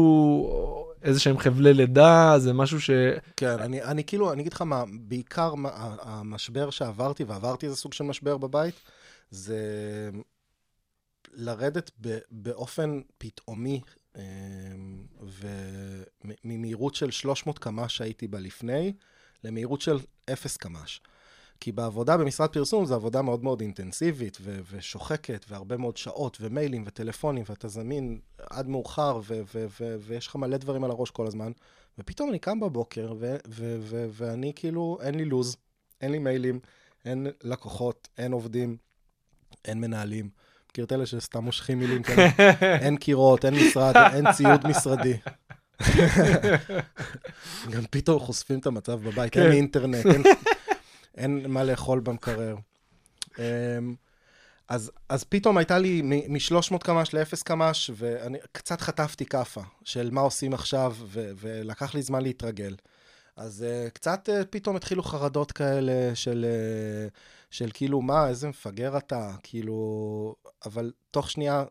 [1.02, 2.90] איזה שהם חבלי לידה, זה משהו ש...
[3.36, 7.92] כן, אני, אני כאילו, אני אגיד לך מה, בעיקר מה, המשבר שעברתי, ועברתי איזה סוג
[7.92, 8.74] של משבר בבית,
[9.30, 9.60] זה
[11.32, 13.80] לרדת ב, באופן פתאומי,
[14.16, 14.22] אה,
[16.24, 18.92] וממהירות של 300 קמ"ש שהייתי בה לפני,
[19.44, 19.98] למהירות של
[20.32, 21.00] 0 קמ"ש.
[21.62, 26.84] כי בעבודה במשרד פרסום זו עבודה מאוד מאוד אינטנסיבית ו- ושוחקת, והרבה מאוד שעות, ומיילים,
[26.86, 28.20] וטלפונים, ואתה זמין
[28.50, 31.52] עד מאוחר, ו- ו- ו- ויש לך מלא דברים על הראש כל הזמן.
[31.98, 35.56] ופתאום אני קם בבוקר, ו- ו- ו- ואני כאילו, אין לי לו"ז,
[36.00, 36.60] אין לי מיילים,
[37.04, 38.76] אין לקוחות, אין עובדים,
[39.64, 40.28] אין מנהלים.
[40.70, 42.28] מכיר את אלה שסתם מושכים מילים כאלה?
[42.84, 45.16] אין קירות, אין משרד, אין ציוד משרדי.
[47.72, 49.52] גם פתאום חושפים את המצב בבית, אין כן.
[49.52, 50.22] אינטרנט, אין...
[51.16, 52.56] אין מה לאכול במקרר.
[53.38, 53.94] אמ,
[54.68, 60.20] אז, אז פתאום הייתה לי מ-300 קמ"ש ל-0 קמ"ש, ואני קצת חטפתי כאפה של מה
[60.20, 62.74] עושים עכשיו, ו- ולקח לי זמן להתרגל.
[63.36, 66.46] אז uh, קצת uh, פתאום התחילו חרדות כאלה של,
[67.08, 67.18] uh,
[67.50, 70.34] של כאילו, מה, איזה מפגר אתה, כאילו...
[70.66, 71.64] אבל תוך שנייה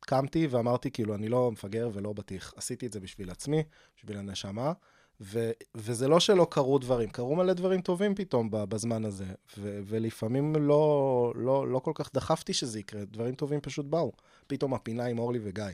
[0.00, 2.54] קמתי ואמרתי, כאילו, אני לא מפגר ולא בטיח.
[2.56, 3.62] עשיתי את זה בשביל עצמי,
[3.96, 4.72] בשביל הנשמה,
[5.20, 9.24] ו- וזה לא שלא קרו דברים, קרו מלא דברים טובים פתאום בזמן הזה,
[9.58, 14.12] ו- ולפעמים לא, לא, לא כל כך דחפתי שזה יקרה, דברים טובים פשוט באו.
[14.46, 15.64] פתאום הפינה עם אורלי וגיא.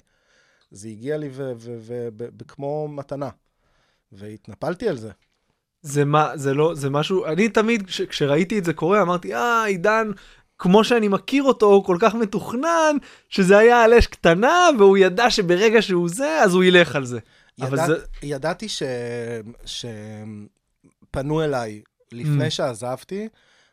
[0.71, 1.29] זה הגיע לי
[2.39, 3.31] וכמו מתנה,
[4.13, 5.11] והתנפלתי על זה.
[5.83, 9.65] זה מה, זה לא, זה משהו, אני תמיד, כש, כשראיתי את זה קורה, אמרתי, אה,
[9.65, 10.11] עידן,
[10.59, 12.97] כמו שאני מכיר אותו, הוא כל כך מתוכנן,
[13.29, 17.19] שזה היה על אש קטנה, והוא ידע שברגע שהוא זה, אז הוא ילך על זה.
[17.59, 17.95] ידע, זה...
[18.23, 18.83] ידעתי ש...
[19.65, 22.51] שפנו אליי לפני mm.
[22.51, 23.29] שעזבתי,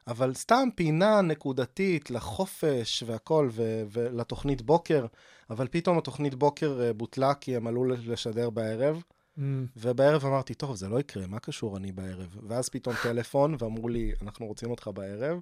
[0.07, 3.83] אבל סתם פינה נקודתית לחופש והכל, ו...
[3.91, 5.05] ולתוכנית בוקר,
[5.49, 9.03] אבל פתאום התוכנית בוקר אה, בוטלה כי הם עלו לשדר בערב.
[9.37, 9.41] Mm.
[9.77, 12.37] ובערב אמרתי, טוב, זה לא יקרה, מה קשור אני בערב?
[12.47, 15.39] ואז פתאום טלפון, ואמרו לי, אנחנו רוצים אותך בערב.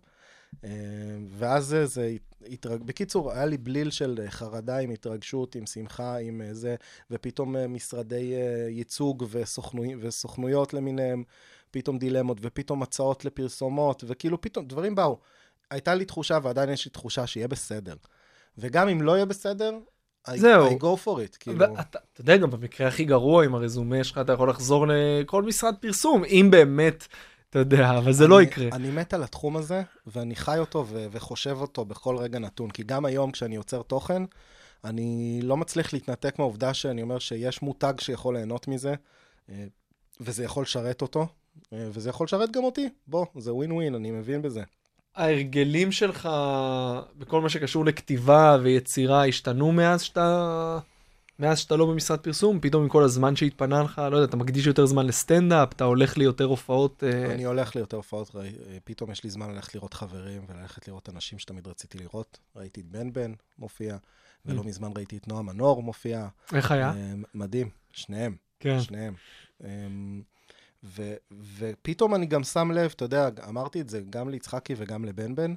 [0.64, 0.70] אה,
[1.30, 2.16] ואז זה
[2.50, 2.84] התרג...
[2.84, 6.76] בקיצור, היה לי בליל של חרדה עם התרגשות, עם שמחה, עם אה, זה,
[7.12, 8.34] ופתאום אה, משרדי
[8.70, 9.84] ייצוג וסוכנו...
[10.00, 11.24] וסוכנויות למיניהם,
[11.72, 15.20] פתאום דילמות, ופתאום הצעות לפרסומות, וכאילו פתאום דברים באו.
[15.72, 17.96] הייתה לי תחושה, ועדיין יש לי תחושה שיהיה בסדר.
[18.58, 19.80] וגם אם לא יהיה בסדר,
[20.36, 20.70] זהו.
[20.70, 21.60] I go for it, כאילו.
[21.60, 25.76] ואתה, אתה יודע, גם במקרה הכי גרוע עם הרזומה שלך, אתה יכול לחזור לכל משרד
[25.80, 27.08] פרסום, אם באמת
[27.50, 28.70] אתה יודע, אבל זה אני, לא יקרה.
[28.72, 32.72] אני מת על התחום הזה, ואני חי אותו ו- וחושב אותו בכל רגע נתון.
[32.72, 34.24] כי גם היום, כשאני יוצר תוכן,
[34.84, 38.96] אני לא מצליח להתנתק מהעובדה שאני אומר שיש מותג שיכול ליהנות מזה,
[39.50, 39.66] אה,
[40.22, 41.28] וזה יכול לשרת אותו,
[41.74, 42.90] אה, וזה יכול לשרת גם אותי.
[43.08, 44.64] בוא, זה ווין ווין, אני מבין בזה.
[45.16, 46.30] ההרגלים שלך
[47.18, 50.80] בכל מה שקשור לכתיבה ויצירה השתנו מאז שאתה...
[51.40, 54.68] מאז שאתה לא במשרד פרסום, פתאום עם כל הזמן שהתפנה לך, לא יודע, אתה מקדיש
[54.68, 57.04] יותר זמן לסטנדאפ, אתה הולך ליותר הופעות.
[57.04, 60.88] אה, אני הולך ליותר הופעות, ראי, אה, פתאום יש לי זמן ללכת לראות חברים וללכת
[60.88, 62.40] לראות אנשים שתמיד רציתי לראות.
[62.56, 63.98] ראיתי את בן בן מופיע,
[64.46, 64.66] ולא mm.
[64.66, 66.28] מזמן ראיתי את נועם מנור מופיע.
[66.54, 66.90] איך היה?
[66.90, 68.36] אה, מדהים, שניהם.
[68.60, 68.80] כן.
[68.82, 69.14] שניהם.
[70.84, 71.14] ו,
[71.58, 75.54] ופתאום אני גם שם לב, אתה יודע, אמרתי את זה גם ליצחקי וגם לבן בן,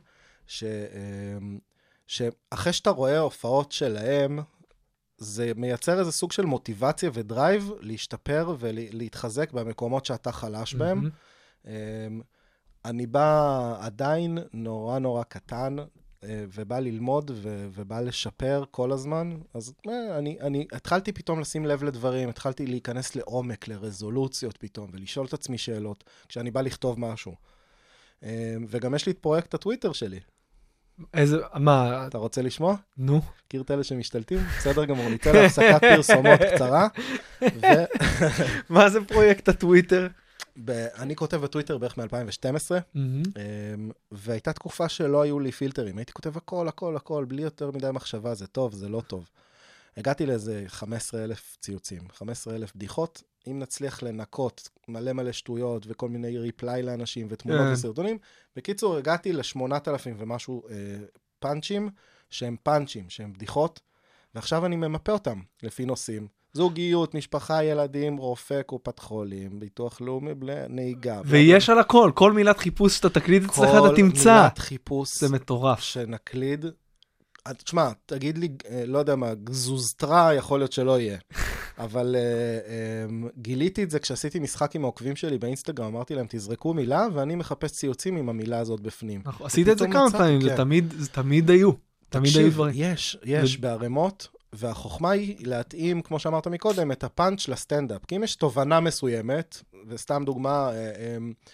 [0.46, 0.64] ש,
[2.06, 4.38] שאחרי שאתה רואה הופעות שלהם,
[5.22, 11.10] זה מייצר איזה סוג של מוטיבציה ודרייב להשתפר ולהתחזק במקומות שאתה חלש בהם.
[11.64, 11.68] Mm-hmm.
[12.84, 15.76] אני בא עדיין נורא נורא קטן,
[16.24, 21.66] אה, ובא ללמוד ו- ובא לשפר כל הזמן, אז אה, אני, אני התחלתי פתאום לשים
[21.66, 27.34] לב לדברים, התחלתי להיכנס לעומק, לרזולוציות פתאום, ולשאול את עצמי שאלות כשאני בא לכתוב משהו.
[28.68, 30.20] וגם יש לי את פרויקט הטוויטר שלי,
[31.14, 32.06] איזה, מה?
[32.06, 32.76] אתה רוצה לשמוע?
[32.96, 33.20] נו.
[33.46, 34.38] מכיר את אלה שמשתלטים?
[34.58, 36.88] בסדר גמור, ניתן להפסקת פרסומות קצרה.
[37.42, 37.66] ו...
[38.68, 40.08] מה זה פרויקט הטוויטר?
[40.64, 43.40] ב- אני כותב בטוויטר בערך מ-2012, mm-hmm.
[44.12, 45.98] והייתה תקופה שלא היו לי פילטרים.
[45.98, 49.28] הייתי כותב הכל, הכל, הכל, בלי יותר מדי מחשבה, זה טוב, זה לא טוב.
[49.96, 53.22] הגעתי לאיזה 15,000 ציוצים, 15,000 בדיחות.
[53.50, 57.64] אם נצליח לנקות מלא מלא שטויות וכל מיני ריפליי לאנשים ותמונות yeah.
[57.64, 57.72] כן.
[57.72, 58.18] וסרטונים,
[58.56, 60.74] בקיצור, הגעתי ל-8,000 ומשהו אה,
[61.38, 61.90] פאנצ'ים,
[62.30, 63.80] שהם פאנצ'ים, שהם בדיחות,
[64.34, 66.26] ועכשיו אני ממפה אותם לפי נושאים.
[66.52, 70.32] זוגיות, משפחה, ילדים, רופא, קופת חולים, ביטוח לאומי,
[70.68, 71.20] נהיגה.
[71.24, 74.34] ויש על הכל, כל מילת חיפוש שאתה תקליד אצלך, אתה תמצא.
[74.34, 75.16] כל מילת חיפוש.
[75.16, 75.80] זה מטורף.
[75.80, 76.66] שנקליד,
[77.48, 81.18] תשמע, תגיד לי, אה, לא יודע מה, גזוזטרה, יכול להיות שלא יהיה.
[81.78, 82.66] אבל uh,
[83.10, 87.34] um, גיליתי את זה כשעשיתי משחק עם העוקבים שלי באינסטגרם, אמרתי להם, תזרקו מילה, ואני
[87.34, 89.22] מחפש ציוצים עם המילה הזאת בפנים.
[89.24, 90.48] נכון, עשית את זה כמה פעמים, כן.
[90.48, 91.70] זה תמיד, זה תמיד היו.
[92.08, 92.74] תמיד היו דברים.
[92.78, 93.58] יש, יש.
[93.58, 98.04] בערימות, והחוכמה היא להתאים, כמו שאמרת מקודם, את הפאנץ' לסטנדאפ.
[98.04, 101.50] כי אם יש תובנה מסוימת, וסתם דוגמה, um,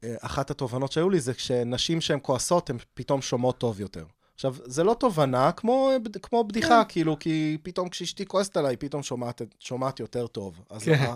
[0.00, 4.04] uh, אחת התובנות שהיו לי זה כשנשים שהן כועסות, הן פתאום שומעות טוב יותר.
[4.44, 5.90] עכשיו, זה לא תובנה כמו,
[6.22, 6.88] כמו בדיחה, כן.
[6.88, 10.60] כאילו, כי פתאום כשאשתי כועסת עליי, פתאום שומעת, שומעת יותר טוב.
[10.70, 10.94] אז כן.
[10.94, 11.14] ה,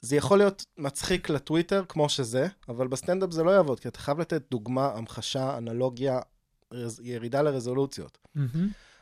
[0.00, 4.20] זה יכול להיות מצחיק לטוויטר, כמו שזה, אבל בסטנדאפ זה לא יעבוד, כי אתה חייב
[4.20, 6.20] לתת דוגמה, המחשה, אנלוגיה,
[6.72, 8.18] רז, ירידה לרזולוציות.
[8.36, 8.40] Mm-hmm.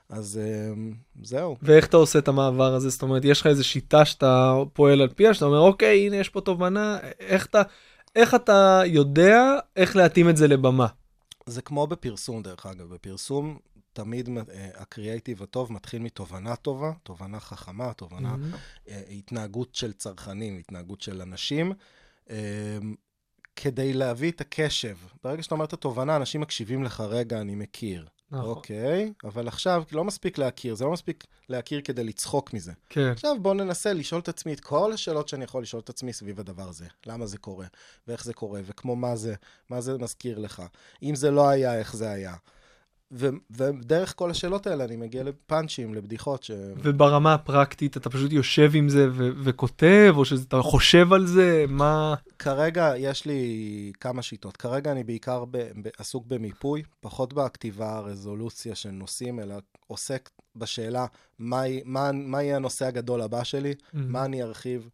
[0.09, 0.41] אז
[0.73, 1.57] um, זהו.
[1.63, 2.89] ואיך אתה עושה את המעבר הזה?
[2.89, 6.29] זאת אומרת, יש לך איזו שיטה שאתה פועל על פיה, שאתה אומר, אוקיי, הנה, יש
[6.29, 7.63] פה תובנה, איך אתה,
[8.17, 10.87] איך אתה יודע איך להתאים את זה לבמה?
[11.47, 12.95] זה כמו בפרסום, דרך אגב.
[12.95, 13.59] בפרסום,
[13.93, 18.89] תמיד uh, הקריאייטיב הטוב מתחיל מתובנה טובה, תובנה חכמה, תובנה, mm-hmm.
[18.89, 21.73] uh, התנהגות של צרכנים, התנהגות של אנשים.
[22.27, 22.31] Uh,
[23.57, 24.97] כדי להביא את הקשב.
[25.25, 28.07] ברגע שאתה אומר את התובנה, אנשים מקשיבים לך, רגע, אני מכיר.
[28.31, 28.49] נכון.
[28.49, 32.73] אוקיי, אבל עכשיו לא מספיק להכיר, זה לא מספיק להכיר כדי לצחוק מזה.
[32.89, 33.11] כן.
[33.11, 36.41] עכשיו בואו ננסה לשאול את עצמי את כל השאלות שאני יכול לשאול את עצמי סביב
[36.41, 36.87] הדבר הזה.
[37.07, 37.67] למה זה קורה,
[38.09, 39.35] ואיך זה קורה, וכמו מה זה,
[39.71, 40.63] מה זה מזכיר לך.
[41.03, 42.35] אם זה לא היה, איך זה היה.
[43.13, 46.51] ו- ודרך כל השאלות האלה אני מגיע לפאנצ'ים, לבדיחות ש...
[46.83, 52.15] וברמה הפרקטית, אתה פשוט יושב עם זה ו- וכותב, או שאתה חושב על זה, מה...
[52.39, 54.57] כרגע יש לי כמה שיטות.
[54.57, 59.55] כרגע אני בעיקר ב- ב- עסוק במיפוי, פחות בכתיבה, רזולוציה של נושאים, אלא
[59.87, 61.07] עוסק בשאלה
[61.39, 63.97] מה, מה, מה יהיה הנושא הגדול הבא שלי, Mm-hmm.
[63.99, 64.89] מה אני ארחיב.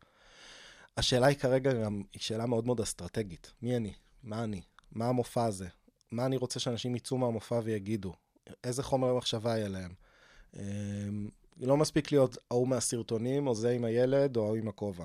[0.97, 3.53] השאלה היא כרגע גם, היא שאלה מאוד מאוד אסטרטגית.
[3.63, 3.93] מי אני?
[4.25, 4.61] מה אני?
[4.93, 5.67] מה המופע הזה?
[6.13, 8.13] מה אני רוצה שאנשים יצאו מהמופע ויגידו?
[8.65, 9.93] איזה חומר מחשבה יהיה להם?
[10.57, 11.29] אמ,
[11.61, 15.05] לא מספיק להיות ההוא מהסרטונים, או זה עם הילד, או ההוא עם הכובע.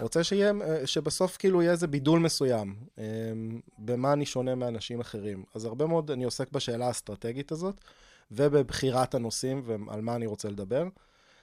[0.00, 5.44] רוצה שיהיה, אה, שבסוף כאילו יהיה איזה בידול מסוים, אמ, במה אני שונה מאנשים אחרים.
[5.54, 7.80] אז הרבה מאוד אני עוסק בשאלה האסטרטגית הזאת,
[8.30, 10.88] ובבחירת הנושאים ועל מה אני רוצה לדבר.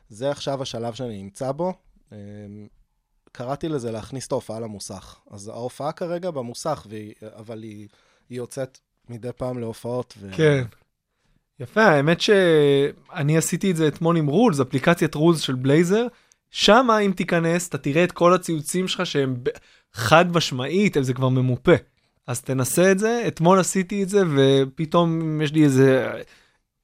[0.10, 1.74] זה עכשיו השלב שאני נמצא בו.
[2.12, 2.18] אמ,
[3.32, 5.20] קראתי לזה להכניס את ההופעה למוסך.
[5.30, 7.88] אז ההופעה כרגע במוסך, והיא, אבל היא,
[8.30, 10.14] היא יוצאת מדי פעם להופעות.
[10.22, 10.30] ו...
[10.34, 10.64] כן.
[11.60, 16.08] יפה, האמת שאני עשיתי את זה אתמול עם רולס, אפליקציית רולס של בלייזר.
[16.52, 19.36] שם אם תיכנס, אתה תראה את כל הציוצים שלך שהם
[19.94, 21.72] חד משמעית, זה כבר ממופה.
[22.28, 26.12] אז תנסה את זה, אתמול עשיתי את זה, ופתאום יש לי איזה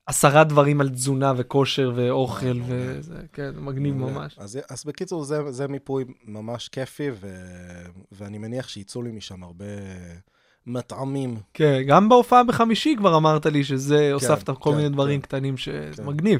[0.05, 3.95] עשרה דברים על תזונה וכושר ואוכל, וזה, כן, מגניב.
[3.95, 4.35] ממש.
[4.39, 7.27] אז, אז בקיצור, זה, זה מיפוי ממש כיפי, ו,
[8.11, 9.65] ואני מניח שיצאו לי משם הרבה
[10.67, 11.36] מטעמים.
[11.54, 15.28] כן, גם בהופעה בחמישי כבר אמרת לי שזה, הוספת כל כן, מיני דברים כן.
[15.28, 16.06] קטנים שזה כן.
[16.06, 16.39] מגניב.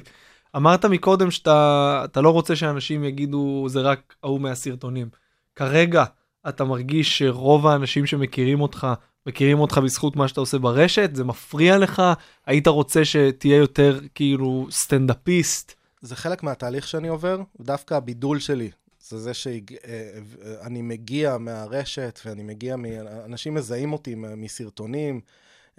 [0.55, 5.09] אמרת מקודם שאתה אתה לא רוצה שאנשים יגידו זה רק ההוא מהסרטונים.
[5.55, 6.03] כרגע
[6.49, 8.88] אתה מרגיש שרוב האנשים שמכירים אותך,
[9.25, 12.01] מכירים אותך בזכות מה שאתה עושה ברשת, זה מפריע לך,
[12.45, 15.73] היית רוצה שתהיה יותר כאילו סטנדאפיסט.
[16.01, 18.69] זה חלק מהתהליך שאני עובר, דווקא הבידול שלי.
[19.09, 22.85] זה זה שאני מגיע מהרשת, ואני מגיע, מ...
[23.25, 25.21] אנשים מזהים אותי מסרטונים,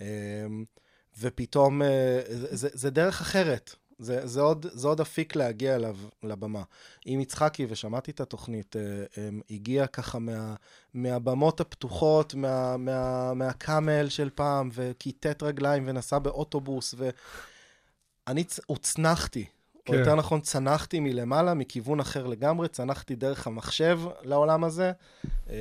[0.00, 0.06] אה,
[1.20, 3.74] ופתאום אה, זה, זה, דרך אחרת.
[3.98, 6.62] זה, זה, עוד, זה עוד אפיק להגיע אליו, לבמה.
[7.04, 8.82] עם יצחקי, ושמעתי את התוכנית, אה,
[9.18, 10.54] אה, הגיע ככה מה,
[10.94, 16.94] מהבמות הפתוחות, מה, מה, מהקאמל של פעם, וכיתת רגליים, ונסע באוטובוס,
[18.26, 19.46] ואני הוצנחתי.
[19.87, 19.92] כן.
[19.92, 24.92] או יותר נכון, צנחתי מלמעלה, מכיוון אחר לגמרי, צנחתי דרך המחשב לעולם הזה.
[25.51, 25.57] אה,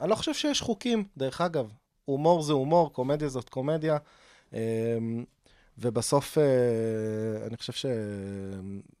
[0.00, 1.68] אני לא חושב שיש חוקים, דרך אגב.
[2.04, 3.96] הומור זה הומור, קומדיה זאת קומדיה.
[4.54, 4.98] אה,
[5.78, 6.44] ובסוף, אה,
[7.46, 7.72] אני חושב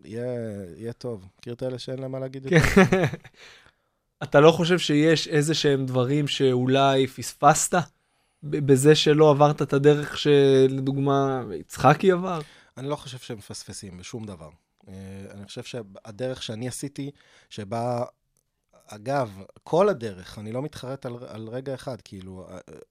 [0.04, 1.28] שיהיה טוב.
[1.38, 2.60] מכיר את אלה שאין להם מה להגיד יותר?
[2.60, 2.82] כן.
[4.22, 7.74] אתה לא חושב שיש איזה שהם דברים שאולי פספסת
[8.42, 12.40] בזה שלא עברת את הדרך שלדוגמה יצחקי עבר?
[12.76, 14.48] אני לא חושב שהם מפספסים בשום דבר.
[14.90, 17.10] אה, אני חושב שהדרך שאני עשיתי,
[17.50, 18.04] שבה,
[18.86, 22.46] אגב, כל הדרך, אני לא מתחרט על, על רגע אחד, כאילו,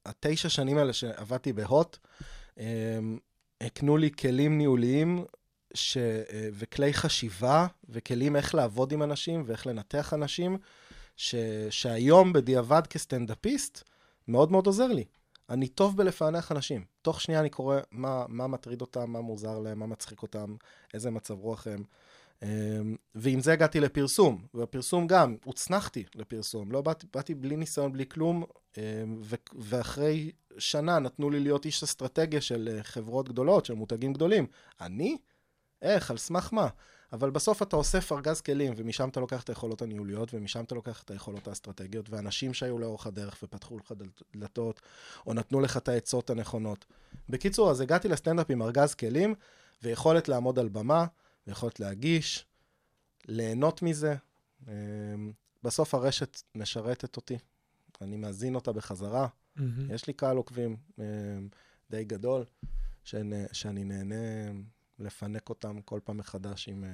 [0.06, 1.98] התשע שנים האלה שעבדתי בהוט,
[2.60, 3.00] אה,
[3.62, 5.26] הקנו לי כלים ניהוליים
[5.74, 5.98] ש...
[5.98, 10.58] אה, וכלי חשיבה, וכלים איך לעבוד עם אנשים ואיך לנתח אנשים,
[11.16, 11.36] ש...
[11.70, 13.84] שהיום בדיעבד כסטנדאפיסט,
[14.28, 15.06] מאוד מאוד עוזר לי.
[15.50, 16.86] אני טוב בלפענח אנשים.
[17.02, 20.56] תוך שנייה אני קורא מה, מה מטריד אותם, מה מוזר להם, מה מצחיק אותם,
[20.94, 21.84] איזה מצב רוח הם.
[22.44, 26.72] אמ, ועם זה הגעתי לפרסום, והפרסום גם, הוצנחתי לפרסום.
[26.72, 28.44] לא באתי, באתי בלי ניסיון, בלי כלום,
[28.78, 28.82] אמ,
[29.24, 34.48] ו- ואחרי שנה נתנו לי להיות איש אסטרטגיה של אה, חברות גדולות, של מותגים גדולים.
[34.82, 35.18] אני?
[35.82, 36.12] איך?
[36.12, 36.68] על סמך מה?
[37.14, 41.04] אבל בסוף אתה אוסף ארגז כלים, ומשם אתה לוקח את היכולות הניהוליות, ומשם אתה לוקח
[41.04, 44.82] את היכולות האסטרטגיות, ואנשים שהיו לאורך הדרך ופתחו לך דלת- דלתות,
[45.28, 46.86] או נתנו לך את העצות הנכונות.
[47.30, 49.36] בקיצור, אז הגעתי לסטנדאפ עם ארגז כלים,
[49.84, 51.06] ויכולת לעמוד על במה,
[51.48, 52.46] ויכולת להגיש,
[53.28, 54.16] ליהנות מזה.
[54.68, 55.32] אמ,
[55.64, 57.38] בסוף הרשת משרתת אותי,
[58.02, 59.28] אני מאזין אותה בחזרה.
[59.90, 61.04] יש לי קהל עוקבים אמ,
[61.90, 62.44] די גדול,
[63.04, 64.16] שאני, שאני נהנה
[65.00, 66.84] לפנק אותם כל פעם מחדש עם...
[66.84, 66.90] אה,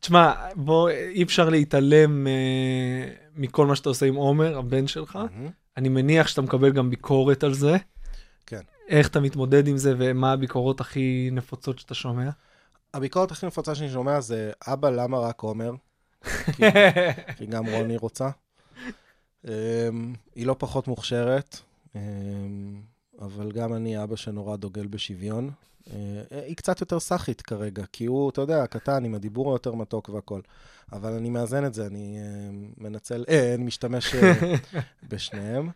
[0.00, 5.16] תשמע, בוא, אי אפשר להתעלם אה, מכל מה שאתה עושה עם עומר, הבן שלך.
[5.16, 5.50] מהמם.
[5.76, 7.76] אני מניח שאתה מקבל גם ביקורת על זה.
[8.46, 8.60] כן.
[8.88, 12.30] איך אתה מתמודד עם זה ומה הביקורות הכי נפוצות שאתה שומע?
[12.94, 15.72] הביקורת הכי נפוצה שאני שומע זה, אבא, למה רק עומר?
[16.24, 16.62] כי,
[17.36, 18.30] כי גם רוני רוצה.
[19.46, 19.48] Um,
[20.34, 21.60] היא לא פחות מוכשרת,
[21.92, 21.96] um,
[23.20, 25.50] אבל גם אני אבא שנורא דוגל בשוויון.
[25.90, 25.94] Uh,
[26.46, 30.40] היא קצת יותר סאחית כרגע, כי הוא, אתה יודע, קטן, עם הדיבור היותר מתוק והכל.
[30.92, 34.18] אבל אני מאזן את זה, אני uh, מנצל, אה, אני משתמש uh,
[35.10, 35.70] בשניהם.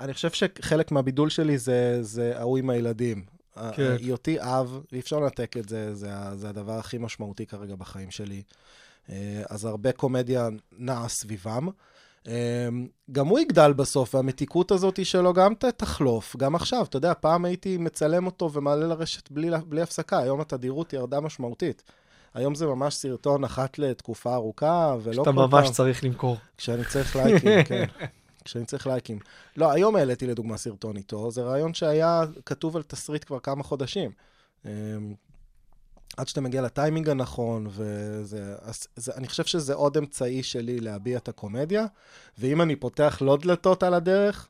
[0.00, 3.24] אני חושב שחלק מהבידול שלי זה, זה ההוא עם הילדים.
[3.54, 3.96] כן.
[4.00, 8.42] היותי אב, אי אפשר לנתק את זה, זה, הדבר הכי משמעותי כרגע בחיים שלי.
[9.10, 11.68] אה, אז הרבה קומדיה נעה סביבם.
[12.28, 12.68] אה,
[13.12, 16.36] גם הוא יגדל בסוף, והמתיקות הזאת שלו גם תחלוף.
[16.36, 20.92] גם עכשיו, אתה יודע, פעם הייתי מצלם אותו ומעלה לרשת בלי, בלי הפסקה, היום התדירות
[20.92, 21.82] ירדה משמעותית.
[22.34, 25.72] היום זה ממש סרטון אחת לתקופה ארוכה, ולא שאתה כל ממש פעם...
[25.72, 26.36] צריך למכור.
[26.58, 27.84] כשאני צריך לייקים, כן.
[28.44, 29.18] כשאני צריך לייקים.
[29.56, 34.10] לא, היום העליתי לדוגמה סרטון איתו, זה רעיון שהיה כתוב על תסריט כבר כמה חודשים.
[36.16, 38.54] עד שאתה מגיע לטיימינג הנכון, וזה...
[38.96, 41.86] זה, אני חושב שזה עוד אמצעי שלי להביע את הקומדיה,
[42.38, 44.48] ואם אני פותח לא דלתות על הדרך,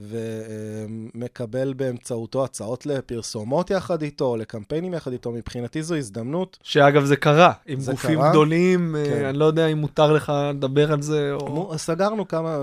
[0.00, 6.58] ומקבל באמצעותו הצעות לפרסומות יחד איתו, לקמפיינים יחד איתו, מבחינתי זו הזדמנות.
[6.62, 8.30] שאגב, זה קרה, עם זה גופים קרה?
[8.30, 9.24] גדולים, אה, כן.
[9.24, 11.78] אני לא יודע אם מותר לך לדבר על זה, או...
[11.78, 12.58] סגרנו כמה,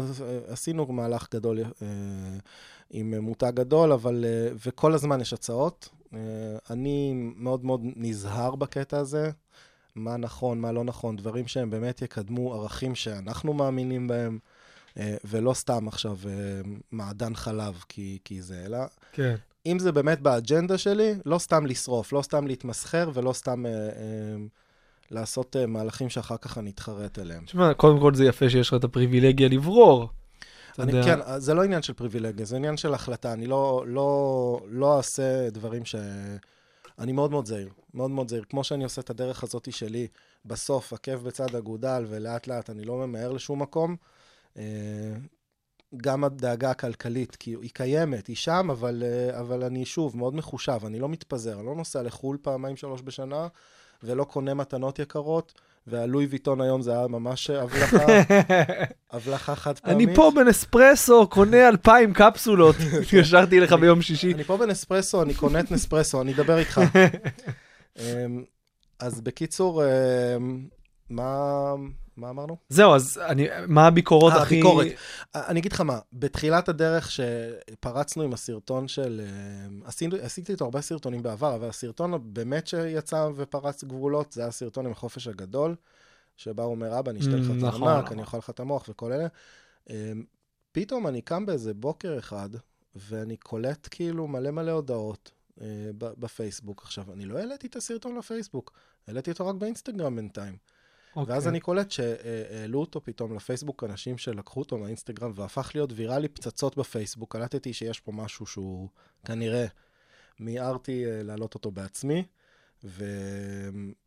[0.48, 1.88] עשינו מהלך גדול אה,
[2.91, 5.89] עם מותג גדול, אבל, אה, וכל הזמן יש הצעות.
[6.14, 6.20] אה,
[6.70, 9.32] אני מאוד מאוד נזהר בקטע הזה,
[9.95, 14.39] מה נכון, מה לא נכון, דברים שהם באמת יקדמו ערכים שאנחנו מאמינים בהם,
[14.99, 18.78] אה, ולא סתם עכשיו אה, מעדן חלב כי, כי זה, אלא
[19.12, 19.36] כן.
[19.66, 23.78] אם זה באמת באג'נדה שלי, לא סתם לשרוף, לא סתם להתמסחר ולא סתם אה, אה,
[25.12, 27.45] לעשות אה, מהלכים שאחר כך אני אתחרט אליהם.
[27.45, 30.10] תשמע, קודם כל זה יפה שיש לך את הפריבילגיה לברור.
[30.80, 31.15] אני, יודע.
[31.15, 33.34] כן, זה לא עניין של פריבילגיה, זה עניין של החלטה.
[33.34, 35.95] אני לא, לא, לא אעשה דברים ש...
[36.99, 38.43] אני מאוד מאוד זהיר, מאוד מאוד זהיר.
[38.49, 40.07] כמו שאני עושה את הדרך הזאת שלי,
[40.45, 43.95] בסוף, עקב בצד אגודל, ולאט לאט אני לא ממהר לשום מקום.
[44.57, 44.63] אה,
[45.97, 50.80] גם הדאגה הכלכלית, כי היא קיימת, היא שם, אבל, אה, אבל אני שוב מאוד מחושב,
[50.86, 53.47] אני לא מתפזר, אני לא נוסע לחו"ל פעמיים שלוש בשנה,
[54.03, 58.05] ולא קונה מתנות יקרות, והלואי ויטון היום זה היה ממש הבלחה,
[59.11, 60.07] הבלחה חד פעמית.
[60.07, 64.33] אני פה בנספרסו, קונה אלפיים קפסולות, התקשרתי אליך ביום שישי.
[64.33, 66.81] אני פה בנספרסו, אני קונה את נספרסו, אני אדבר איתך.
[67.99, 68.43] אמ,
[68.99, 70.67] אז בקיצור, אמ,
[71.09, 71.73] מה,
[72.18, 72.57] מה אמרנו?
[72.70, 74.55] זהו, אז אני, מה הביקורות אה, הכי...
[74.55, 74.88] הביקורת.
[75.36, 79.22] אני אגיד לך מה, בתחילת הדרך שפרצנו עם הסרטון של...
[79.68, 84.51] אמ, עשינו, עשיתי איתו הרבה סרטונים בעבר, אבל הסרטון באמת שיצא ופרץ גבולות, זה היה
[84.51, 85.76] סרטון עם החופש הגדול,
[86.38, 88.13] שבה הוא אומר, אבא, אני אשתה לך את נכון, הארנק, נכון.
[88.18, 89.28] אני אוכל לך את המוח וכל אלה.
[89.89, 90.24] אמ,
[90.72, 92.49] פתאום אני קם באיזה בוקר אחד,
[92.95, 96.82] ואני קולט כאילו מלא מלא הודעות אה, בפייסבוק.
[96.84, 98.72] עכשיו, אני לא העליתי את הסרטון לפייסבוק,
[99.07, 100.57] העליתי אותו רק באינסטגרם בינתיים.
[101.18, 101.34] אוקיי.
[101.34, 106.78] ואז אני קולט שהעלו אותו פתאום לפייסבוק אנשים שלקחו אותו מהאינסטגרם והפך להיות ויראלי פצצות
[106.78, 107.32] בפייסבוק.
[107.32, 108.89] קלטתי שיש פה משהו שהוא
[109.26, 109.65] כנראה,
[110.39, 112.24] מיהרתי אה, להעלות אותו בעצמי,
[112.84, 113.05] ו...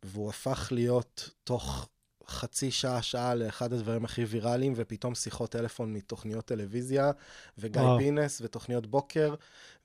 [0.03, 1.89] והוא הפך להיות תוך
[2.27, 7.11] חצי שעה, שעה לאחד הדברים הכי ויראליים, ופתאום שיחות טלפון מתוכניות טלוויזיה,
[7.57, 7.97] וגיא וואו.
[7.99, 9.35] פינס, ותוכניות בוקר,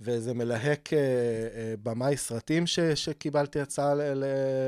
[0.01, 4.25] ואיזה מלהק אה, אה, במאי סרטים ש, שקיבלתי הצעה ל, ל,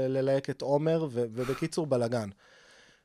[0.08, 2.28] ללהק את עומר, ו, ובקיצור בלאגן.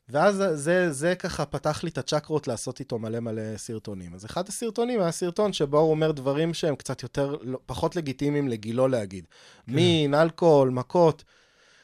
[0.10, 4.14] ואז זה, זה, זה ככה פתח לי את הצ'קרות לעשות איתו מלא מלא סרטונים.
[4.14, 8.47] אז אחד הסרטונים היה סרטון שבו הוא אומר דברים שהם קצת יותר, לא, פחות לגיטימיים
[8.47, 9.28] לגילו להגיד.
[9.68, 11.24] מין, אלכוהול, מכות.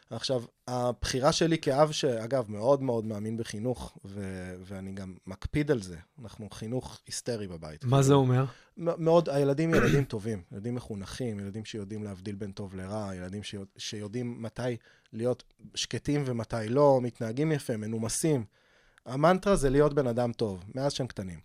[0.09, 5.97] עכשיו, הבחירה שלי כאב, שאגב, מאוד מאוד מאמין בחינוך, ו- ואני גם מקפיד על זה,
[6.23, 7.85] אנחנו חינוך היסטרי בבית.
[7.85, 8.45] מה זה אומר?
[8.77, 13.67] מ- מאוד, הילדים ילדים טובים, ילדים מחונכים, ילדים שיודעים להבדיל בין טוב לרע, ילדים שיוד,
[13.77, 14.77] שיודעים מתי
[15.13, 15.43] להיות
[15.75, 18.45] שקטים ומתי לא, מתנהגים יפה, מנומסים.
[19.05, 21.39] המנטרה זה להיות בן אדם טוב, מאז שהם קטנים.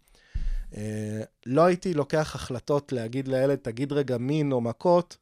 [0.76, 5.16] אה, לא הייתי לוקח החלטות להגיד לילד, תגיד רגע מין או מכות,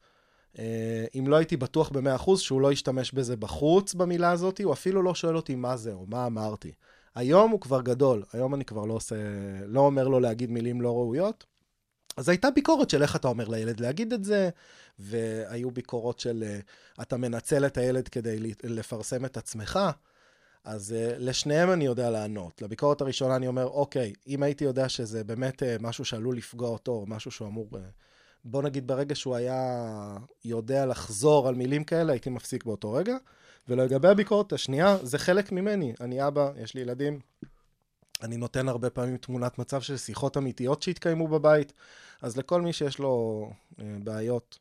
[1.18, 5.14] אם לא הייתי בטוח ב-100% שהוא לא ישתמש בזה בחוץ, במילה הזאת, הוא אפילו לא
[5.14, 6.72] שואל אותי מה זה או מה אמרתי.
[7.14, 9.16] היום הוא כבר גדול, היום אני כבר לא עושה,
[9.66, 11.44] לא אומר לו להגיד מילים לא ראויות.
[12.16, 14.50] אז הייתה ביקורת של איך אתה אומר לילד להגיד את זה,
[14.98, 16.59] והיו ביקורות של אה,
[17.03, 19.78] אתה מנצל את הילד כדי לפרסם את עצמך.
[20.64, 22.62] אז uh, לשניהם אני יודע לענות.
[22.62, 26.92] לביקורת הראשונה אני אומר, אוקיי, אם הייתי יודע שזה באמת uh, משהו שעלול לפגוע אותו,
[26.92, 27.68] או משהו שהוא אמור...
[27.72, 27.76] Uh,
[28.45, 33.16] בוא נגיד ברגע שהוא היה יודע לחזור על מילים כאלה, הייתי מפסיק באותו רגע.
[33.68, 35.93] ולגבי הביקורת השנייה, זה חלק ממני.
[36.01, 37.20] אני אבא, יש לי ילדים.
[38.22, 41.72] אני נותן הרבה פעמים תמונת מצב של שיחות אמיתיות שהתקיימו בבית.
[42.22, 44.59] אז לכל מי שיש לו uh, בעיות,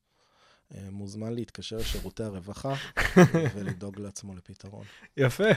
[0.71, 2.73] uh, מוזמן להתקשר לשירותי הרווחה
[3.55, 4.85] ולדאוג לעצמו לפתרון.
[5.17, 5.49] יפה.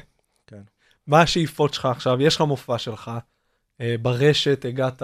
[0.46, 0.62] כן.
[1.06, 2.22] מה השאיפות שלך עכשיו?
[2.22, 3.10] יש לך מופע שלך.
[3.80, 5.02] אה, ברשת הגעת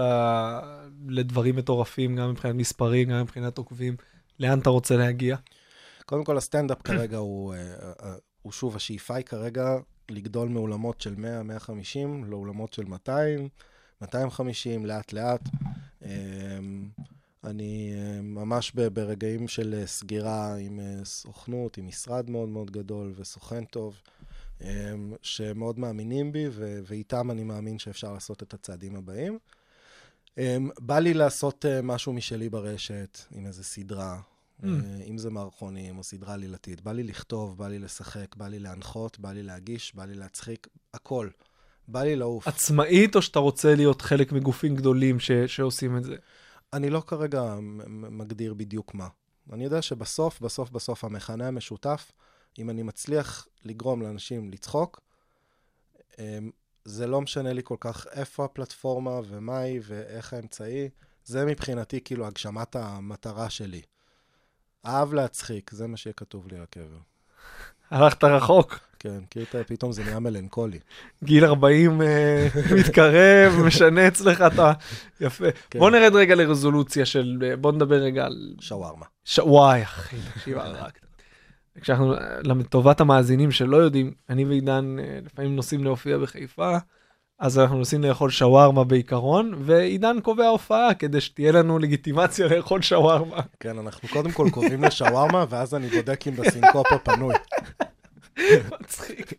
[1.08, 3.96] לדברים מטורפים, גם מבחינת מספרים, גם מבחינת עוקבים.
[4.40, 5.36] לאן אתה רוצה להגיע?
[6.06, 7.58] קודם כל, הסטנדאפ כרגע הוא, אה,
[8.02, 9.76] אה, הוא שוב, השאיפה היא כרגע
[10.10, 13.48] לגדול מאולמות של 100-150 לאולמות של 200,
[14.02, 15.48] 250, לאט-לאט.
[17.44, 17.92] אני
[18.22, 24.00] ממש ברגעים של סגירה עם סוכנות, עם משרד מאוד מאוד גדול וסוכן טוב,
[25.22, 29.38] שמאוד מאמינים בי, ו- ואיתם אני מאמין שאפשר לעשות את הצעדים הבאים.
[30.38, 34.20] אמ, בא לי לעשות אה, משהו משלי ברשת, עם איזה סדרה,
[34.60, 34.66] Mm.
[34.66, 34.70] אה,
[35.06, 36.80] אם זה מערכונים או סדרה עלילתית.
[36.80, 40.66] בא לי לכתוב, בא לי לשחק, בא לי להנחות, בא לי להגיש, בא לי להצחיק,
[40.94, 41.28] הכל.
[41.88, 42.48] בא לי לעוף.
[42.48, 46.16] עצמאית, או שאתה רוצה להיות חלק מגופים גדולים ש- שעושים את זה?
[46.72, 47.56] אני לא כרגע
[48.10, 49.08] מגדיר בדיוק מה.
[49.52, 52.12] אני יודע שבסוף, בסוף, בסוף המכנה המשותף,
[52.58, 55.00] אם אני מצליח לגרום לאנשים לצחוק,
[56.18, 56.50] אמ,
[56.84, 60.88] זה לא משנה לי כל כך איפה הפלטפורמה ומה היא ואיך האמצעי.
[61.24, 63.82] זה מבחינתי כאילו הגשמת המטרה שלי.
[64.86, 66.98] אהב להצחיק, זה מה שיהיה כתוב לי על הקבר.
[67.90, 68.78] הלכת רחוק.
[68.98, 70.78] כן, כי אתה- פתאום זה נהיה מלנכולי.
[71.24, 72.48] גיל 40 אה,
[72.78, 74.72] מתקרב, משנה אצלך את ה...
[75.20, 75.44] יפה.
[75.70, 75.78] כן.
[75.78, 77.54] בוא נרד רגע לרזולוציה של...
[77.60, 78.54] בוא נדבר רגע על...
[78.60, 79.06] שווארמה.
[79.24, 79.38] ש...
[79.38, 80.98] וואי, אחי, תקשיב, הרגת.
[81.80, 82.14] כשאנחנו,
[82.44, 86.78] לטובת המאזינים שלא יודעים, אני ועידן אה, לפעמים נוסעים להופיע בחיפה,
[87.38, 93.40] אז אנחנו נוסעים לאכול שווארמה בעיקרון, ועידן קובע הופעה כדי שתהיה לנו לגיטימציה לאכול שווארמה.
[93.60, 97.34] כן, אנחנו קודם כל קובעים לשווארמה, ואז אני בודק אם בסינקופה פנוי.
[98.80, 99.32] מצחיק.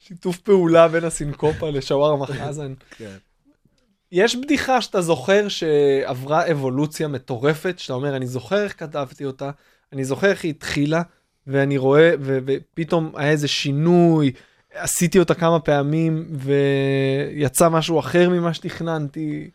[0.00, 2.74] שיתוף פעולה בין הסינקופה לשווארמה חזן.
[2.90, 3.16] כן.
[4.12, 9.50] יש בדיחה שאתה זוכר שעברה אבולוציה מטורפת, שאתה אומר, אני זוכר איך כתבתי אותה,
[9.92, 11.02] אני זוכר איך היא התחילה,
[11.46, 14.32] ואני רואה, ו- ופתאום היה איזה שינוי,
[14.74, 19.50] עשיתי אותה כמה פעמים, ויצא משהו אחר ממה שתכננתי.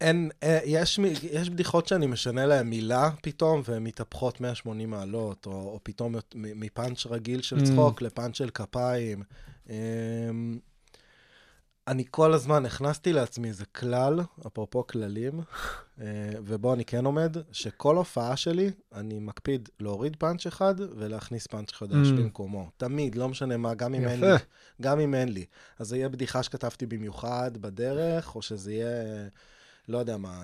[0.00, 1.00] אין, אה, יש,
[1.32, 7.06] יש בדיחות שאני משנה להן מילה פתאום, והן מתהפכות 180 מעלות, או, או פתאום מפאנץ'
[7.06, 7.64] רגיל של Mm.
[7.64, 9.22] צחוק לפאנץ' של כפיים.
[11.90, 15.40] אני כל הזמן הכנסתי לעצמי איזה כלל, אפרופו כללים,
[16.00, 16.06] אה,
[16.44, 22.08] ובו אני כן עומד, שכל הופעה שלי, אני מקפיד להוריד פאנץ' אחד ולהכניס פאנץ' חדש
[22.08, 22.12] Mm.
[22.12, 22.70] במקומו.
[22.76, 24.20] תמיד, לא משנה מה, גם אם אין.
[24.24, 24.30] לי.
[24.82, 25.44] גם אם אין לי.
[25.78, 29.28] אז זה יהיה בדיחה שכתבתי במיוחד בדרך, או שזה יהיה,
[29.88, 30.42] לא יודע מה,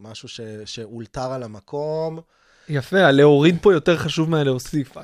[0.00, 2.20] משהו ש, שאולתר על המקום.
[2.68, 4.96] יפה, הלהוריד פה יותר חשוב מהלהוסיף.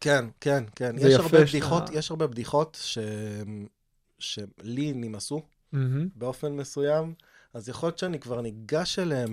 [0.00, 0.96] כן, כן, כן.
[0.98, 2.98] יש הרבה בדיחות, יש הרבה בדיחות ש...
[4.20, 5.42] שלי נמאסו
[5.72, 6.08] מהמם.
[6.16, 7.14] באופן מסוים,
[7.54, 9.32] אז יכול להיות שאני כבר ניגש אליהם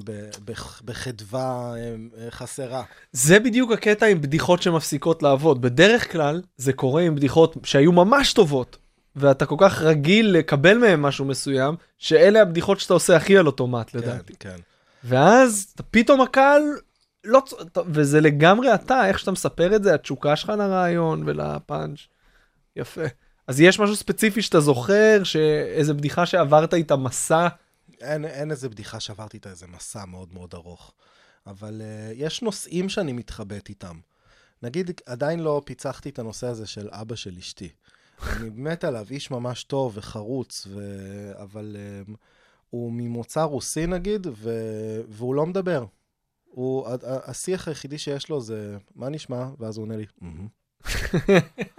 [0.85, 2.83] בחדווה אה, חסרה.
[3.11, 5.61] זה בדיוק הקטע עם בדיחות שמפסיקות לעבוד.
[5.61, 8.77] בדרך כלל זה קורה עם בדיחות שהיו ממש טובות,
[9.15, 13.93] ואתה כל כך רגיל לקבל מהם משהו מסוים, שאלה הבדיחות שאתה עושה הכי על אוטומט
[13.93, 14.33] לדעתי.
[14.39, 14.61] כן, כן.
[15.03, 16.61] ואז פתאום הקהל
[17.23, 17.43] לא...
[17.87, 21.99] וזה לגמרי אתה, איך שאתה מספר את זה, התשוקה שלך לרעיון ולפאנץ'.
[22.75, 23.01] יפה.
[23.47, 27.47] אז יש משהו ספציפי שאתה זוכר, שאיזה בדיחה שעברת איתה מסע?
[28.01, 30.93] אין, אין איזה בדיחה שעברתי איתה איזה מסע מאוד מאוד ארוך.
[31.47, 33.99] אבל uh, יש נושאים שאני מתחבט איתם.
[34.63, 37.69] נגיד, עדיין לא פיצחתי את הנושא הזה של אבא של אשתי.
[38.27, 40.81] אני מת עליו, איש ממש טוב וחרוץ, ו...
[41.43, 41.75] אבל
[42.07, 42.11] uh,
[42.69, 44.51] הוא ממוצא רוסי נגיד, ו...
[45.09, 45.85] והוא לא מדבר.
[46.45, 49.49] הוא, השיח היחידי שיש לו זה, מה נשמע?
[49.59, 50.47] ואז הוא עונה לי, "מהמם."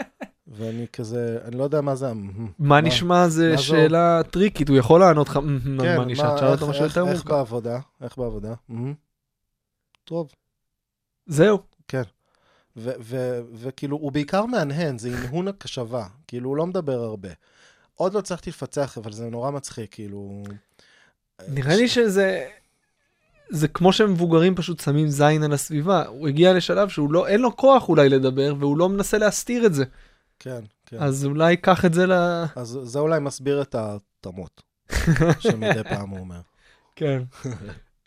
[0.59, 2.49] ואני כזה, אני לא יודע מה זה המהמם.
[2.59, 3.59] מה נשמע זה?
[3.59, 6.97] שאלה טריקית, הוא יכול לענות לך, "מהמם, כן, מה נשמע, תשאל אותו איך- משהו איך-
[6.97, 7.29] יותר איך מורכב.
[7.31, 7.79] בעבודה?
[8.03, 8.55] איך בעבודה?
[10.05, 10.29] טוב.
[11.27, 11.59] זהו.
[12.81, 16.07] ו- וכאילו, הוא בעיקר מהנהן, זה הנהון הקשבה.
[16.27, 17.29] כאילו, הוא לא מדבר הרבה.
[17.95, 20.43] עוד לא הצלחתי לפצח, אבל זה נורא מצחיק, כאילו...
[21.49, 22.47] נראה לי שזה...
[23.51, 26.07] זה כמו שמבוגרים פשוט שמים זין על הסביבה.
[26.07, 29.75] הוא הגיע לשלב שהוא לא, אין לו כוח אולי לדבר, והוא לא מנסה להסתיר את
[29.75, 29.85] זה.
[30.41, 30.97] כן, כן.
[31.01, 32.13] אז אולי קח את זה ל...
[32.57, 34.63] אז זה אולי מסביר את התמות,
[35.41, 36.41] שמדי פעם הוא אומר.
[36.97, 37.23] כן.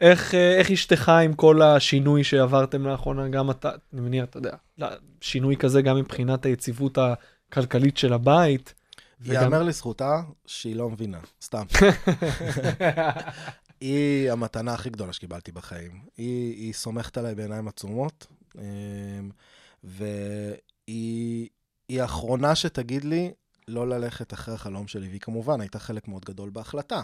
[0.02, 4.56] איך, אה, איך אשתך עם כל השינוי שעברתם לאחרונה, גם אתה, אני מניח, אתה יודע,
[4.78, 4.88] לא,
[5.22, 8.74] שינוי כזה גם מבחינת היציבות הכלכלית של הבית.
[9.22, 11.64] וגם- לזכותה שהיא לא מבינה, סתם.
[13.82, 15.92] היא המתנה הכי גדולה שקיבלתי בחיים.
[16.18, 18.28] היא, היא סומכת עליי בעיניים עצומות,
[18.58, 18.62] אמ,
[19.84, 21.50] והיא
[21.92, 23.34] היא האחרונה שתגיד לי
[23.68, 27.02] לא ללכת אחרי החלום שלי, והיא כמובן הייתה חלק מאוד גדול בהחלטה.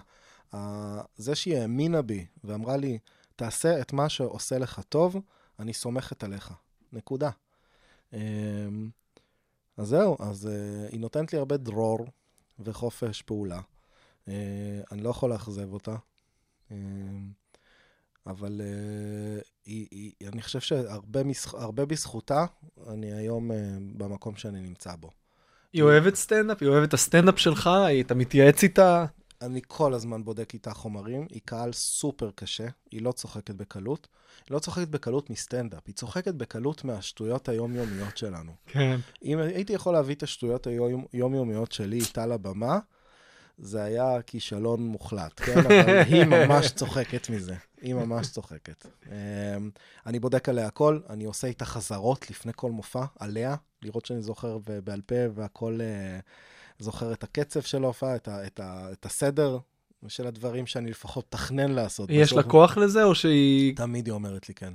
[1.17, 2.99] זה שהיא האמינה בי ואמרה לי,
[3.35, 5.17] תעשה את מה שעושה לך טוב,
[5.59, 6.53] אני סומכת עליך.
[6.93, 7.29] נקודה.
[8.13, 8.19] אמ,
[9.77, 12.07] אז זהו, אז uh, היא נותנת לי הרבה דרור
[12.59, 13.59] וחופש פעולה.
[14.25, 14.29] Uh,
[14.91, 15.95] אני לא יכול לאכזב אותה.
[18.27, 21.21] אבל uh, היא, היא, אני חושב שהרבה
[21.53, 22.45] הרבה בזכותה,
[22.87, 23.53] אני היום uh,
[23.97, 25.11] במקום שאני נמצא בו.
[25.73, 26.57] היא אוהבת סטנדאפ?
[26.61, 27.69] היא אוהבת את הסטנדאפ שלך?
[28.01, 29.05] אתה מתייעץ איתה?
[29.41, 34.07] אני כל הזמן בודק איתה חומרים, היא קהל סופר קשה, היא לא צוחקת בקלות.
[34.47, 38.51] היא לא צוחקת בקלות מסטנדאפ, היא צוחקת בקלות מהשטויות היומיומיות שלנו.
[38.67, 38.99] כן.
[39.23, 40.67] אם הייתי יכול להביא את השטויות
[41.13, 42.79] היומיומיות שלי איתה לבמה,
[43.57, 45.57] זה היה כישלון מוחלט, כן?
[45.59, 47.55] אבל היא ממש צוחקת מזה.
[47.81, 48.85] היא ממש צוחקת.
[49.11, 49.69] אמ,
[50.05, 54.57] אני בודק עליה הכל, אני עושה איתה חזרות לפני כל מופע, עליה, לראות שאני זוכר
[54.83, 56.19] בעל פה והכל אה,
[56.79, 59.57] זוכר את הקצב של ההופעה, את, ה- את, ה- את הסדר
[60.07, 62.09] של הדברים שאני לפחות תכנן לעשות.
[62.11, 62.43] יש לה.
[62.43, 63.75] כוח לזה, או שהיא...
[63.75, 64.73] תמיד היא אומרת לי כן.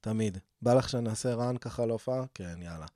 [0.00, 0.38] תמיד.
[0.62, 2.24] בא לך שנעשה רן ככה להופעה?
[2.34, 2.86] כן, יאללה.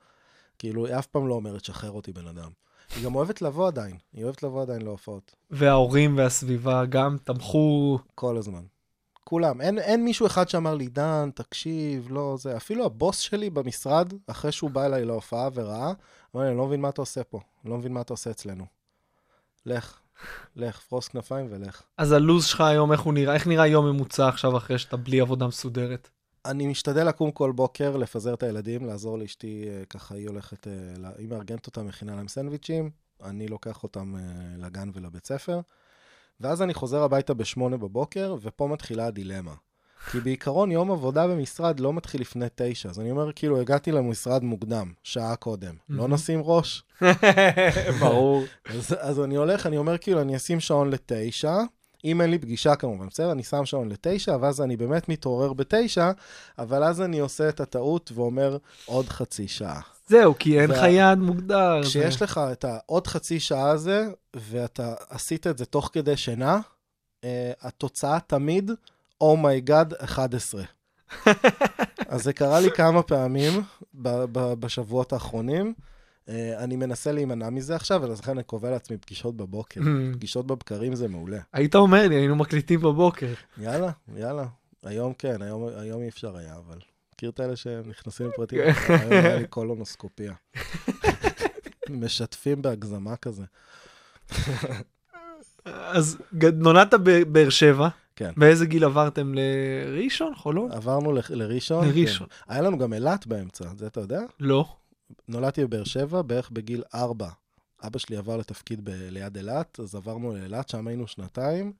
[0.59, 2.51] כאילו, היא אף פעם לא אומרת, שחרר אותי בן אדם.
[2.95, 5.35] היא גם אוהבת לבוא עדיין, היא אוהבת לבוא עדיין להופעות.
[5.51, 7.99] וההורים והסביבה גם תמכו...
[8.15, 8.63] כל הזמן.
[9.25, 9.61] כולם.
[9.61, 12.57] אין, אין מישהו אחד שאמר לי, דן, תקשיב, לא זה.
[12.57, 15.93] אפילו הבוס שלי במשרד, אחרי שהוא בא אליי להופעה וראה,
[16.35, 17.41] אמר לי, אני לא מבין מה אתה עושה פה.
[17.65, 18.67] אני לא מבין מה אתה עושה אצלנו.
[19.67, 19.99] לך,
[20.57, 21.83] לך, פרוס כנפיים ולך.
[21.99, 23.35] אז הלו"ז שלך היום, איך הוא נראה?
[23.35, 26.09] איך נראה יום ממוצע עכשיו אחרי שאתה בלי עבודה מסודרת?
[26.51, 30.73] אני משתדל לקום כל בוקר, לפזר את הילדים, לעזור לאשתי, אה, ככה היא הולכת, אה,
[31.19, 32.91] היא מארגנת אותם, מכינה להם סנדוויצ'ים,
[33.25, 34.21] אני לוקח אותם אה,
[34.59, 35.61] לגן ולבית ספר,
[36.41, 39.55] ואז אני חוזר הביתה בשמונה בבוקר, ופה מתחילה הדילמה.
[40.11, 44.43] כי בעיקרון יום עבודה במשרד לא מתחיל לפני תשע, אז אני אומר, כאילו, הגעתי למשרד
[44.43, 45.75] מוקדם, שעה קודם.
[45.89, 46.85] לא נשים ראש?
[48.01, 48.45] ברור.
[48.65, 51.57] אז, אז אני הולך, אני אומר, כאילו, אני אשים שעון לתשע,
[52.05, 53.33] אם אין לי פגישה כמובן, בסדר?
[53.33, 56.11] אני שם שעון לתשע, ואז אני באמת מתעורר בתשע,
[56.59, 59.81] אבל אז אני עושה את הטעות ואומר, עוד חצי שעה.
[60.09, 61.83] זהו, כי אין לך יעד מוגדר.
[61.83, 66.59] זה- כשיש לך את העוד חצי שעה הזה, ואתה עשית את זה תוך כדי שינה,
[67.21, 67.25] אה,
[67.61, 68.71] התוצאה תמיד,
[69.21, 70.63] oh my god, 11.
[72.09, 73.53] אז זה קרה לי כמה פעמים
[73.95, 75.75] ב- ב- בשבועות האחרונים.
[76.27, 79.81] Uh, אני מנסה להימנע מזה עכשיו, ולכן אני קובע לעצמי פגישות בבוקר.
[80.13, 81.39] פגישות בבקרים זה מעולה.
[81.53, 83.33] היית אומר לי, היינו מקליטים בבוקר.
[83.59, 84.47] יאללה, יאללה.
[84.85, 86.79] היום כן, היום, היום אי אפשר היה, אבל...
[87.15, 88.59] מכיר את אלה שנכנסים לפרטים?
[88.73, 88.95] כן.
[89.01, 90.33] היום היה לי קולונוסקופיה.
[91.91, 93.45] משתפים בהגזמה כזה.
[95.65, 96.19] אז
[96.55, 97.89] נולדת בבאר שבע.
[98.17, 98.31] כן.
[98.37, 100.73] באיזה גיל עברתם לראשון, חולון?
[100.73, 101.89] עברנו ל- לראשון.
[101.89, 102.27] לראשון.
[102.27, 102.53] כן.
[102.53, 104.21] היה לנו גם אילת באמצע, זה אתה יודע?
[104.41, 104.77] לא.
[105.29, 107.29] נולדתי בבאר שבע בערך בגיל ארבע.
[107.87, 111.73] אבא שלי עבר לתפקיד ב- ליד אילת, אז עברנו לאילת, שם היינו שנתיים.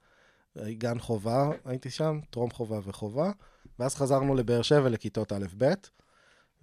[0.69, 3.31] גן חובה הייתי שם, טרום חובה וחובה.
[3.79, 5.73] ואז חזרנו לבאר שבע לכיתות א'-ב',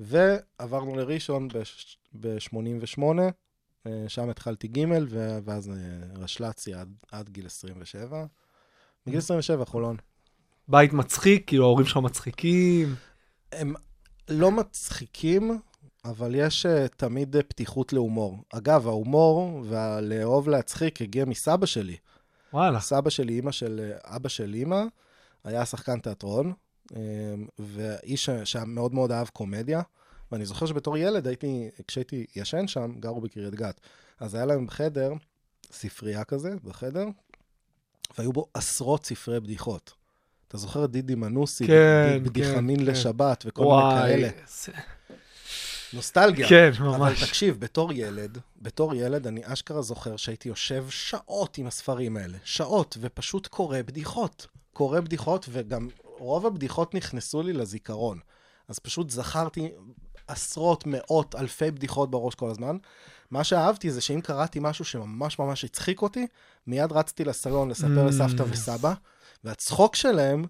[0.01, 1.49] ועברנו לראשון
[2.21, 3.03] ב-88,
[4.09, 5.75] שם התחלתי ג', ו- ואז אה,
[6.15, 8.27] רשל"צי עד, עד גיל 27.
[9.07, 9.97] מגיל 27, חולון.
[10.69, 12.95] בית מצחיק, כאילו ההורים שלך מצחיקים.
[13.53, 13.75] הם
[14.29, 15.61] לא מצחיקים,
[16.05, 18.39] אבל יש uh, תמיד uh, פתיחות להומור.
[18.53, 21.97] אגב, ההומור והלאהוב להצחיק הגיע מסבא שלי.
[22.53, 22.81] וואלה.
[22.81, 24.83] סבא שלי, אימא של אה, אבא של אימא,
[25.45, 26.53] היה שחקן תיאטרון,
[26.93, 26.97] um,
[27.59, 29.83] ואיש שמאוד מאוד אהב קומדיה.
[30.33, 33.81] ואני זוכר שבתור ילד הייתי, כשהייתי ישן שם, גרו בקריית גת.
[34.21, 35.13] אז היה להם בחדר,
[35.73, 37.07] ספרייה כזה, בחדר,
[38.19, 39.93] והיו בו עשרות ספרי בדיחות.
[40.49, 42.91] אתה זוכר את דידי מנוסי, כן, בדיחמין כן, כן.
[42.91, 44.03] לשבת וכל מיני.
[44.03, 44.29] כאלה.
[45.95, 46.49] נוסטלגיה.
[46.49, 47.24] כן, אבל ממש.
[47.24, 52.38] תקשיב, בתור ילד, בתור ילד, אני אשכרה זוכר שהייתי יושב שעות עם הספרים האלה.
[52.45, 54.47] שעות, ופשוט קורא בדיחות.
[54.72, 58.18] קורא בדיחות, וגם רוב הבדיחות נכנסו לי לזיכרון.
[58.68, 59.70] אז פשוט זכרתי
[60.28, 62.76] עשרות, מאות, אלפי בדיחות בראש כל הזמן.
[63.30, 66.26] מה שאהבתי זה שאם קראתי משהו שממש ממש הצחיק אותי,
[66.66, 68.09] מיד רצתי לסלון לספר ממ.
[68.09, 68.95] לסבתא וסבא,
[69.45, 70.45] והצחוק שלהם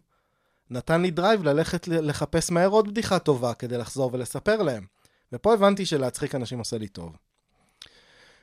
[0.70, 4.93] נתן לי drive ללכת לחפש מהר עוד בדיחה טובה כדי לחזור ולספר להם.
[5.34, 7.16] ופה הבנתי שלהצחיק אנשים עושה לי טוב.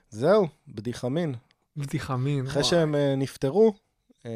[0.09, 1.35] זהו, בדיחה מין.
[1.77, 2.47] בדיחה מין.
[2.47, 2.69] אחרי וואי.
[2.69, 3.73] שהם אה, נפטרו,
[4.25, 4.31] אה,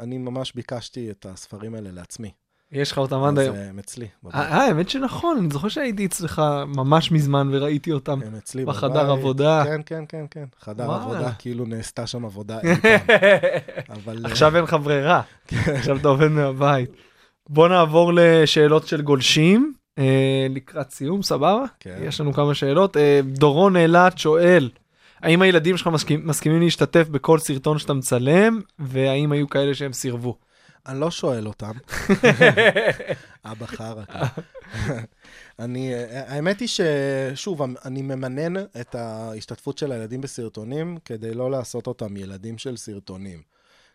[0.00, 2.30] אני ממש ביקשתי את הספרים האלה לעצמי.
[2.72, 3.56] יש לך אותם עד היום.
[3.56, 4.34] אה, הם אצלי, בבית.
[4.34, 8.20] אה, האמת שנכון, אני זוכר שהייתי אצלך ממש מזמן וראיתי אותם.
[8.26, 9.18] הם אצלי בחדר בבית.
[9.18, 9.64] עבודה.
[9.64, 10.44] כן, כן, כן, כן.
[10.60, 11.02] חדר וואלה.
[11.02, 12.98] עבודה, כאילו נעשתה שם עבודה אי פעם.
[13.88, 14.26] אבל...
[14.26, 15.22] אה, עכשיו אין לך ברירה,
[15.66, 16.90] עכשיו אתה עובד מהבית.
[17.48, 19.81] בוא נעבור לשאלות של גולשים, אה,
[20.50, 21.64] לקראת סיום, סבבה?
[21.80, 21.98] כן.
[22.02, 22.96] יש לנו כמה שאלות.
[22.96, 24.70] אה, דורון אילת שואל,
[25.20, 30.36] האם הילדים שלך מסכים, מסכימים להשתתף בכל סרטון שאתה מצלם, והאם היו כאלה שהם סירבו?
[30.86, 31.72] אני לא שואל אותם.
[33.44, 34.02] אבא חרא.
[35.58, 41.86] אני, אה, האמת היא ששוב, אני ממנן את ההשתתפות של הילדים בסרטונים כדי לא לעשות
[41.86, 43.42] אותם ילדים של סרטונים.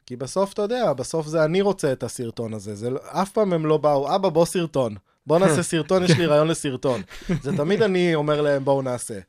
[0.06, 2.76] כי בסוף, אתה יודע, בסוף זה אני רוצה את הסרטון הזה.
[2.76, 4.96] זה, לא- אף פעם הם לא באו, אבא, בוא סרטון.
[5.28, 7.02] בוא נעשה סרטון, יש לי רעיון לסרטון.
[7.42, 9.20] זה תמיד אני אומר להם, בואו נעשה.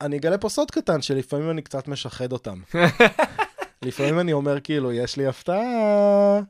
[0.00, 2.60] אני אגלה פה סוד קטן, שלפעמים אני קצת משחד אותם.
[3.82, 6.40] לפעמים אני אומר כאילו, יש לי הפתעה,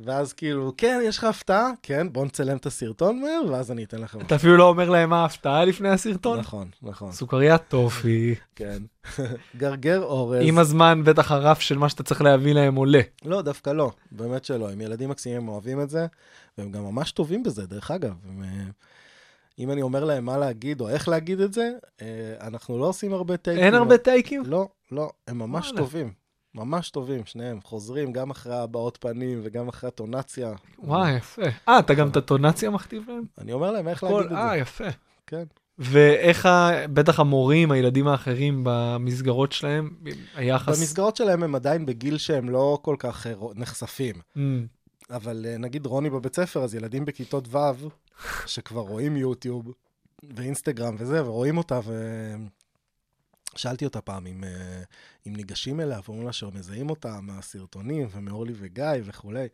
[0.00, 1.70] ואז כאילו, כן, יש לך הפתעה?
[1.82, 4.20] כן, בוא נצלם את הסרטון מהר, ואז אני אתן לכם.
[4.20, 6.38] אתה אפילו לא אומר להם מה ההפתעה לפני הסרטון?
[6.38, 8.34] נכון, נכון, סוכריית טופי.
[8.56, 8.82] כן.
[9.56, 10.38] גרגר אורז.
[10.42, 13.00] עם הזמן בטח הרף של מה שאתה צריך להביא להם עולה.
[13.24, 14.70] לא, דווקא לא, באמת שלא.
[14.70, 16.06] הם ילדים מקסימים, הם אוהבים את זה,
[16.58, 18.14] והם גם ממש טובים בזה, דרך אגב.
[18.28, 18.48] הם, אה,
[19.58, 21.70] אם אני אומר להם מה להגיד או איך להגיד את זה,
[22.02, 22.06] אה,
[22.40, 23.64] אנחנו לא עושים הרבה טייקים.
[23.64, 24.42] אין הרבה טייקים?
[24.46, 25.78] לא, לא, הם ממש וואלה.
[25.78, 26.12] טובים.
[26.54, 27.60] ממש טובים, שניהם.
[27.64, 30.52] חוזרים גם אחרי הבעות פנים וגם אחרי הטונציה.
[30.78, 31.42] וואי, יפה.
[31.68, 33.22] אה, אתה גם את הטונציה מכתיב להם?
[33.38, 34.56] אני אומר להם איך כל- להגיד את אה, זה.
[34.60, 34.84] יפה.
[35.26, 35.44] כן.
[35.78, 36.48] ואיך,
[36.92, 39.90] בטח המורים, הילדים האחרים במסגרות שלהם,
[40.34, 40.78] היחס...
[40.78, 44.14] במסגרות שלהם הם עדיין בגיל שהם לא כל כך אה, נחשפים.
[44.36, 44.40] Mm,
[45.10, 47.88] אבל אה, נגיד רוני בבית ספר, אז ילדים בכיתות ו',
[48.46, 49.72] שכבר רואים יוטיוב
[50.36, 51.80] ואינסטגרם וזה, ורואים אותה,
[53.54, 54.82] ושאלתי אותה פעם אם, אה,
[55.26, 59.48] אם ניגשים אליה, ואומרים לה שמזהים אותה מהסרטונים, ומאורלי וגיא וכולי.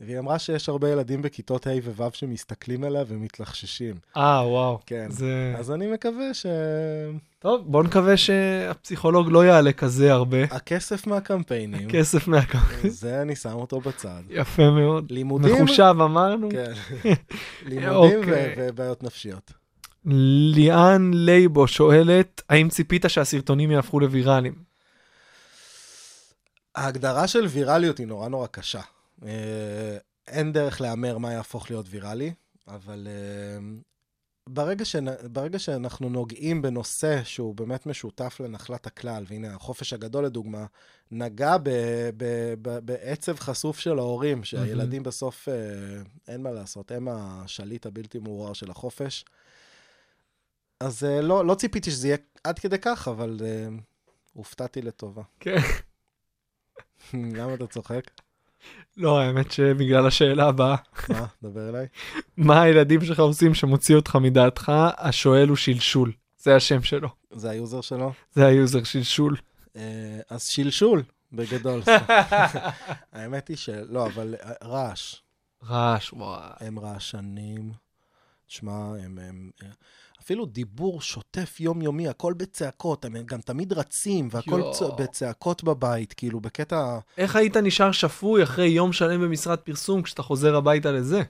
[0.00, 3.96] והיא אמרה שיש הרבה ילדים בכיתות ה' וו' שמסתכלים עליה ומתלחששים.
[4.16, 4.78] אה, וואו.
[4.86, 5.10] כן.
[5.10, 5.54] זה...
[5.58, 6.46] אז אני מקווה ש...
[7.46, 10.44] טוב, בוא נקווה שהפסיכולוג לא יעלה כזה הרבה.
[10.44, 12.90] הכסף מהקמפיינים, כסף מהקמפיין.
[12.90, 14.22] זה אני שם אותו בצד.
[14.30, 15.10] יפה מאוד.
[15.10, 16.48] לימודים, מחושב אמרנו.
[16.50, 16.72] כן.
[17.70, 18.54] לימודים אוקיי.
[18.58, 19.52] ובעיות נפשיות.
[20.54, 24.54] ליאן לייבו שואלת, האם ציפית שהסרטונים יהפכו לוויראליים?
[26.74, 28.80] ההגדרה של ויראליות היא נורא נורא קשה.
[29.26, 29.96] אה,
[30.28, 32.32] אין דרך להמר מה יהפוך להיות ויראלי,
[32.68, 33.58] אבל אה,
[34.48, 35.32] ברגע, שנ...
[35.32, 40.66] ברגע שאנחנו נוגעים בנושא שהוא באמת משותף לנחלת הכלל, והנה החופש הגדול לדוגמה,
[41.10, 41.70] נגע ב...
[42.16, 42.54] ב...
[42.62, 42.78] ב...
[42.78, 45.54] בעצב חשוף של ההורים, שהילדים בסוף, אה,
[46.28, 49.24] אין מה לעשות, הם השליט הבלתי מעורער של החופש.
[50.80, 53.68] אז אה, לא, לא ציפיתי שזה יהיה עד כדי כך, אבל אה,
[54.32, 55.22] הופתעתי לטובה.
[55.40, 55.56] כן.
[57.36, 58.10] למה אתה צוחק?
[58.96, 60.76] לא, האמת שבגלל השאלה הבאה,
[61.08, 61.26] מה?
[61.42, 61.86] דבר אליי.
[62.36, 64.72] מה הילדים שלך עושים שמוציא אותך מדעתך?
[64.98, 66.12] השואל הוא שלשול.
[66.38, 67.08] זה השם שלו.
[67.30, 68.12] זה היוזר שלו?
[68.32, 69.36] זה היוזר שלשול.
[69.76, 71.02] אה, אז שלשול,
[71.32, 71.82] בגדול.
[73.12, 75.14] האמת היא שלא, אבל אה, רעש.
[75.68, 76.50] רעש, וואי.
[76.60, 77.72] הם רעשנים.
[78.46, 79.50] תשמע, הם, הם...
[80.26, 84.62] אפילו דיבור שוטף יומיומי, הכל בצעקות, הם גם תמיד רצים, והכל.
[84.72, 84.82] צ...
[84.98, 86.98] בצעקות בבית, כאילו, בקטע...
[87.18, 91.22] איך היית נשאר שפוי אחרי יום שלם במשרד פרסום כשאתה חוזר הביתה לזה?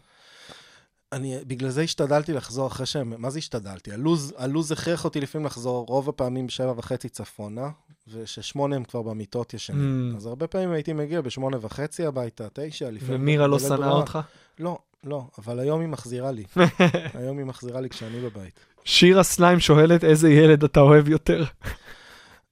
[1.13, 3.93] אני, בגלל זה השתדלתי לחזור אחרי שהם, מה זה השתדלתי?
[3.93, 7.71] הלוז, הלוז הכריח אותי לפעמים לחזור רוב הפעמים בשבע וחצי צפונה,
[8.09, 10.13] וששמונה הם כבר במיטות ישנים.
[10.13, 10.17] Mm.
[10.17, 13.21] אז הרבה פעמים הייתי מגיע בשמונה וחצי הביתה, תשע, לפעמים...
[13.21, 13.91] ומירה לא שנאה.
[13.91, 14.19] אותך?
[14.59, 16.45] לא, לא, אבל היום היא מחזירה לי.
[17.19, 18.61] היום היא מחזירה לי כשאני בבית.
[18.87, 21.45] שירה סליים שואלת איזה ילד אתה אוהב יותר.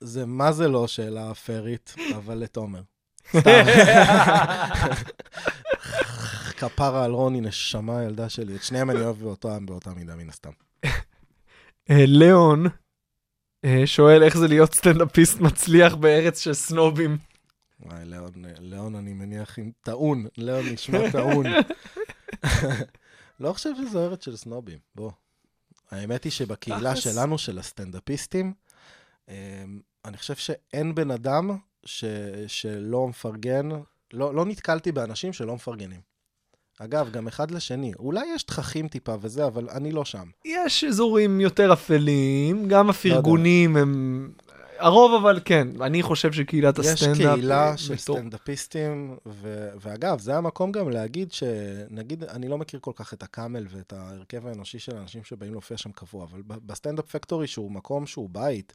[0.01, 2.82] זה מה זה לא שאלה פיירית, אבל לתומר.
[3.28, 3.64] סתם.
[6.59, 8.57] כפרה על רוני, נשמה הילדה שלי.
[8.57, 10.51] את שניהם אני אוהב באותה, באותה מידה, מן הסתם.
[11.91, 12.66] אה, ליאון
[13.64, 17.18] אה, שואל איך זה להיות סטנדאפיסט מצליח בארץ של סנובים.
[17.80, 20.26] וואי, ליאון, ליאון, אני מניח עם טעון.
[20.37, 21.47] ליאון נשמע טעון.
[23.41, 25.11] לא חושב שזו ארץ של סנובים, בוא.
[25.91, 26.97] האמת היא שבקהילה.
[26.97, 28.53] שלנו, של הסטנדאפיסטים,
[29.28, 29.35] אמ,
[30.05, 32.05] אני חושב שאין בן אדם ש,
[32.47, 33.68] שלא מפרגן,
[34.12, 36.01] לא, לא נתקלתי באנשים שלא מפרגנים.
[36.78, 37.93] אגב, גם אחד לשני.
[37.99, 40.28] אולי יש תככים טיפה וזה, אבל אני לא שם.
[40.45, 44.32] יש אזורים יותר אפלים, גם הפרגונים הם...
[44.78, 47.16] הרוב אבל כן, אני חושב שקהילת יש הסטנדאפ...
[47.34, 52.80] קהילה אה, של מטור- סטנדאפיסטים, ו- ואגב, זה המקום גם להגיד שנגיד, אני לא מכיר
[52.80, 56.42] כל כך את ה Camel ואת ההרכב האנושי של האנשים שבאים להופיע שם קבוע, אבל
[56.46, 58.72] ב Standup Factory, שהוא מקום שהוא בית,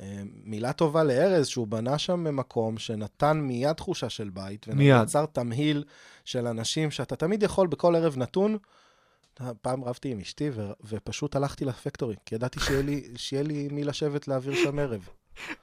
[0.00, 4.66] אה, מילה טובה לארז, שהוא בנה שם מקום שנתן מיד תחושה של בית.
[4.76, 5.84] ויצר תמהיל
[6.24, 8.58] של אנשים שאתה תמיד יכול בכל ערב נתון.
[9.62, 13.84] פעם רבתי עם אשתי ו- ופשוט הלכתי לפקטורי, כי ידעתי שיהיה לי, שיהיה לי מי
[13.84, 15.08] לשבת להעביר שם ערב.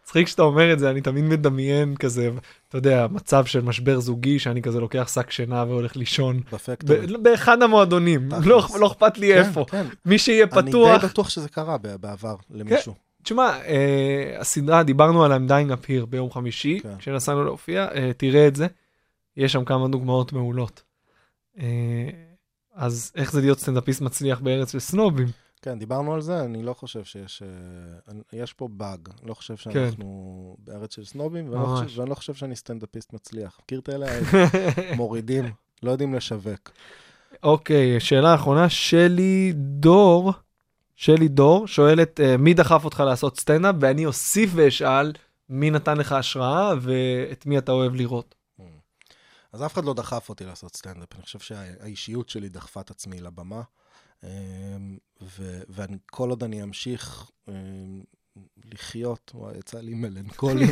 [0.03, 2.30] מצחיק שאתה אומר את זה, אני תמיד מדמיין כזה,
[2.69, 6.41] אתה יודע, מצב של משבר זוגי, שאני כזה לוקח שק שינה והולך לישון.
[6.51, 7.17] בפקטורי.
[7.17, 8.30] באחד המועדונים.
[8.43, 9.65] לא לא אכפת לי איפה.
[9.69, 12.93] כן, מי שיהיה אני פתוח, די בטוח שזה קרה בעבר למישהו.
[13.24, 16.97] תשמע, אה, הסדרה, דיברנו על I'm Dying Up Here ביום חמישי, כן.
[16.97, 18.67] כשנסענו להופיע, אה, תראה את זה,
[19.38, 20.84] יש שם כמה דוגמאות מעולות.
[21.59, 21.65] אה,
[22.76, 25.28] אז איך זה להיות סטנדאפיסט מצליח בארץ של סנובים?
[25.64, 27.43] כן, דיברנו על זה, אני לא חושב שיש...
[27.43, 29.09] אה, יש פה באג.
[29.24, 31.68] לא חושב שאנחנו בארץ של סנובים, ואני לא.
[31.84, 33.59] חושב- ואני לא חושב שאני סטנדאפיסט מצליח.
[33.64, 34.07] מכיר את אלה?
[34.97, 35.45] מורידים,
[35.84, 36.72] לא יודעים לשווק.
[37.43, 40.34] אוקיי, שאלה אחרונה, שלי דור,
[40.95, 43.76] שלי דור, שואלת, אה, מי דחף אותך לעשות סטנדאפ?
[43.80, 45.11] ואני אוסיף ואשאל,
[45.49, 48.36] מי נתן לך השראה ואת מי אתה אוהב לראות.
[49.53, 53.22] אז אף אחד לא דחף אותי לעשות סטנדאפ, אני חושב שהאישיות שלי דחפה את עצמי
[53.22, 53.61] לבמה,
[55.69, 58.03] וכל עוד אני אמשיך אמ,
[58.74, 60.65] לחיות, וואי, יצא לי מלנכולי,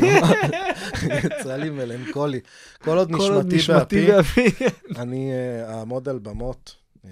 [1.24, 2.40] יצא לי מלנכולי.
[2.78, 4.64] כל עוד נשמתי באפי, באפי.
[5.02, 7.10] אני אה, אעמוד על במות אמ,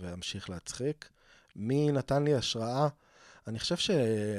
[0.00, 1.08] ואמשיך להצחיק.
[1.56, 2.88] מי נתן לי השראה?
[3.46, 3.90] אני חושב, ש...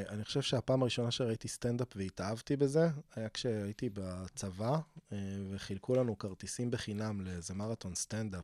[0.10, 4.78] אני חושב שהפעם הראשונה שראיתי סטנדאפ והתאהבתי בזה, היה כשהייתי בצבא,
[5.12, 5.18] אה,
[5.50, 8.44] וחילקו לנו כרטיסים בחינם לאיזה מרתון סטנדאפ.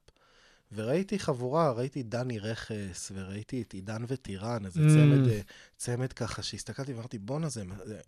[0.72, 4.90] וראיתי חבורה, ראיתי דני רכס, וראיתי את עידן וטירן, איזה ממ.
[4.90, 5.40] צמד, אה,
[5.78, 7.64] צמד ככה, שהסתכלתי ואמרתי, בואנה, זה,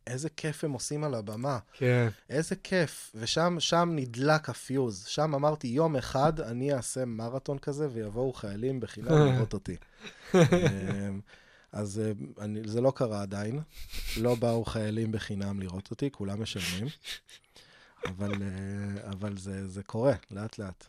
[0.08, 1.60] איזה כיף הם עושים על הבמה.
[1.74, 2.08] כן.
[2.30, 3.12] איזה כיף.
[3.16, 5.06] ושם שם נדלק הפיוז.
[5.06, 9.76] שם אמרתי, יום אחד אני אעשה מרתון כזה, ויבואו חיילים בחינם לראות אותי.
[10.34, 10.40] אמ,
[11.72, 12.12] אז אה,
[12.44, 13.60] אני, זה לא קרה עדיין.
[14.18, 16.88] לא באו חיילים בחינם לראות אותי, כולם משלמים.
[18.06, 20.86] אבל, אה, אבל זה, זה קורה, לאט-לאט.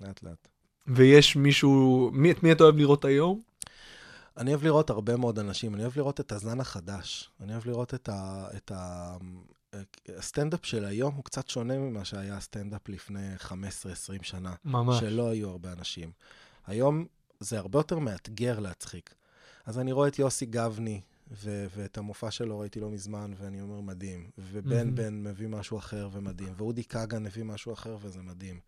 [0.00, 0.48] לאט-לאט.
[0.86, 3.40] ויש מישהו, מי, את מי אתה אוהב לראות היום?
[4.36, 7.30] אני אוהב לראות הרבה מאוד אנשים, אני אוהב לראות את הזן החדש.
[7.40, 8.48] אני אוהב לראות את ה...
[8.56, 9.16] את ה...
[10.18, 13.52] הסטנדאפ של היום הוא קצת שונה ממה שהיה הסטנדאפ לפני 15-20
[14.22, 14.54] שנה.
[14.64, 15.00] ממש.
[15.00, 16.10] שלא היו הרבה אנשים.
[16.66, 17.06] היום
[17.40, 19.14] זה הרבה יותר מאתגר להצחיק.
[19.66, 23.80] אז אני רואה את יוסי גבני, ו- ואת המופע שלו ראיתי לא מזמן, ואני אומר,
[23.80, 24.30] מדהים.
[24.38, 24.94] ובן מהמם.
[24.94, 28.60] בן מביא משהו אחר ומדהים, ואודי כגן הביא משהו אחר וזה מדהים.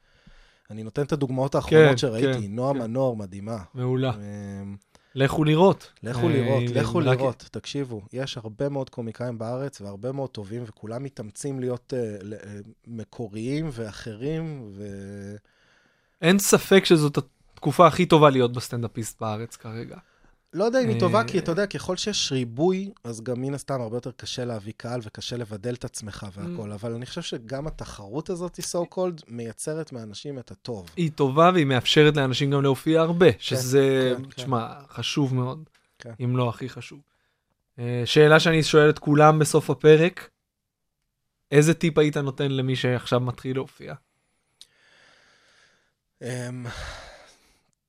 [0.71, 2.47] אני נותן את הדוגמאות האחרונות כן, שראיתי.
[2.47, 2.79] כן, נועה כן.
[2.79, 3.59] מנור, מדהימה.
[3.75, 4.12] מעולה.
[4.14, 4.77] אמ,
[5.14, 5.93] לכו לראות.
[6.03, 10.62] לכו אה, לראות, לכו רק- לראות, תקשיבו, יש הרבה מאוד קומיקאים בארץ והרבה מאוד טובים,
[10.67, 12.25] וכולם מתאמצים להיות uh,
[12.87, 14.85] מקוריים ואחרים, ו...
[16.23, 19.97] אין ספק שזאת התקופה הכי טובה להיות בסטנדאפיסט בארץ כרגע.
[20.53, 23.55] לא יודע אם היא טובה, אה, כי אתה יודע, ככל שיש ריבוי, אז גם מן
[23.55, 26.38] הסתם הרבה יותר קשה להביא קהל וקשה לבדל את עצמך Mm.
[26.40, 30.90] והכל, אבל אני חושב שגם התחרות הזאת, so called, מייצרת מאנשים את הטוב.
[30.97, 34.30] היא טובה והיא מאפשרת לאנשים גם להופיע הרבה, שזה, כן, כן.
[34.30, 35.64] תשמע, חשוב מאוד,
[35.99, 36.12] כן.
[36.24, 37.01] אם לא הכי חשוב.
[37.78, 40.30] אה, שאלה שאני שואל את כולם בסוף הפרק,
[41.51, 43.94] איזה טיפ היית נותן למי שעכשיו מתחיל להופיע?
[46.22, 46.66] אמ,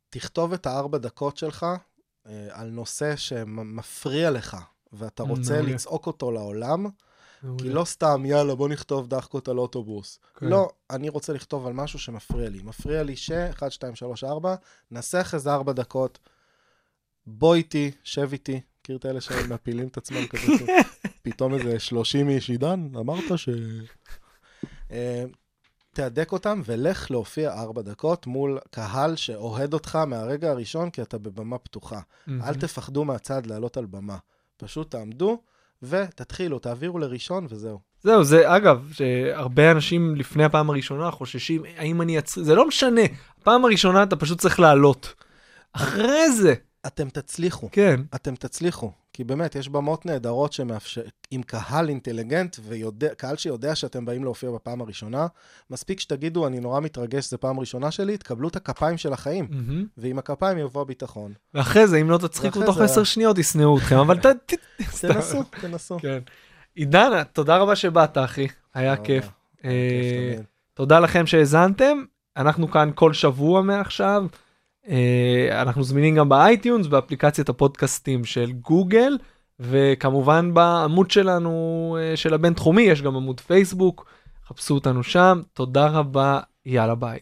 [0.10, 1.66] תכתוב את הארבע דקות שלך
[2.50, 4.58] על נושא שמפריע לך,
[4.94, 5.62] ואתה רוצה.
[5.62, 6.86] לצעוק אותו לעולם,
[7.58, 7.70] כי.
[7.70, 10.20] לא סתם, יאללה, בוא נכתוב דחקות על אוטובוס.
[10.36, 10.46] כן.
[10.46, 12.62] לא, אני רוצה לכתוב על משהו שמפריע לי.
[12.64, 13.32] מפריע לי ש...
[13.32, 14.56] 1, 2, 3, 4,
[14.92, 16.20] נסח איזה 4 דקות,
[17.26, 18.62] בוא איתי, שב איתי.
[18.82, 20.66] מכיר את אלה שמפילים את עצמם כזה,
[21.24, 23.50] פתאום איזה 30 איש, עידן, אמרת ש...
[25.98, 31.58] תהדק אותם ולך להופיע 4 דקות מול קהל שאוהד אותך מהרגע הראשון, כי אתה בבמה
[31.58, 32.00] פתוחה.
[32.28, 32.42] מהמם.
[32.42, 34.18] אל תפחדו מהצד לעלות על במה.
[34.58, 35.42] פשוט תעמדו
[35.84, 37.80] ותתחילו, תעבירו לראשון וזהו.
[38.04, 42.40] זהו, זה אגב, שהרבה אנשים לפני הפעם הראשונה חוששים, האם אני אצ...
[42.40, 43.02] זה לא משנה,
[43.42, 45.14] הפעם הראשונה אתה פשוט צריך לעלות.
[45.74, 46.54] אחרי זה,
[46.86, 48.92] אתם תצליחו, כן, אתם תצליחו.
[49.14, 51.02] כי באמת, יש במות נהדרות שמאפשר...
[51.32, 55.28] עם קהל אינטליגנט וקהל שיודע שאתם באים להופיע בפעם הראשונה,
[55.70, 59.48] מספיק שתגידו, אני נורא מתרגש, זו פעם ראשונה שלי, תקבלו את הכפיים של החיים.
[59.50, 59.86] מהמם.
[59.98, 61.34] ועם הכפיים יבוא הביטחון.
[61.54, 64.26] ואחרי זה, אם לא תצחיקו תוך זה- עשר שניות, ישנאו אתכם, אבל ת...
[65.02, 65.98] תנסו, תנסו.
[66.00, 66.20] כן.
[66.76, 69.28] עידן, תודה רבה שבאת, אחי, היה כיף.
[69.66, 70.36] אה.
[70.74, 71.98] תודה לכם שהאזנתם,
[72.38, 74.26] אנחנו כאן כל שבוע מעכשיו.
[74.90, 79.18] אה, אנחנו זמינים גם ב iTunes, באפליקציית הפודקאסטים של גוגל,
[79.60, 84.06] וכמובן בעמוד שלנו, אה, של הבינתחומי, יש גם עמוד פייסבוק,
[84.48, 85.42] חפשו אותנו שם.
[85.54, 87.20] תודה רבה, יאללה ביי.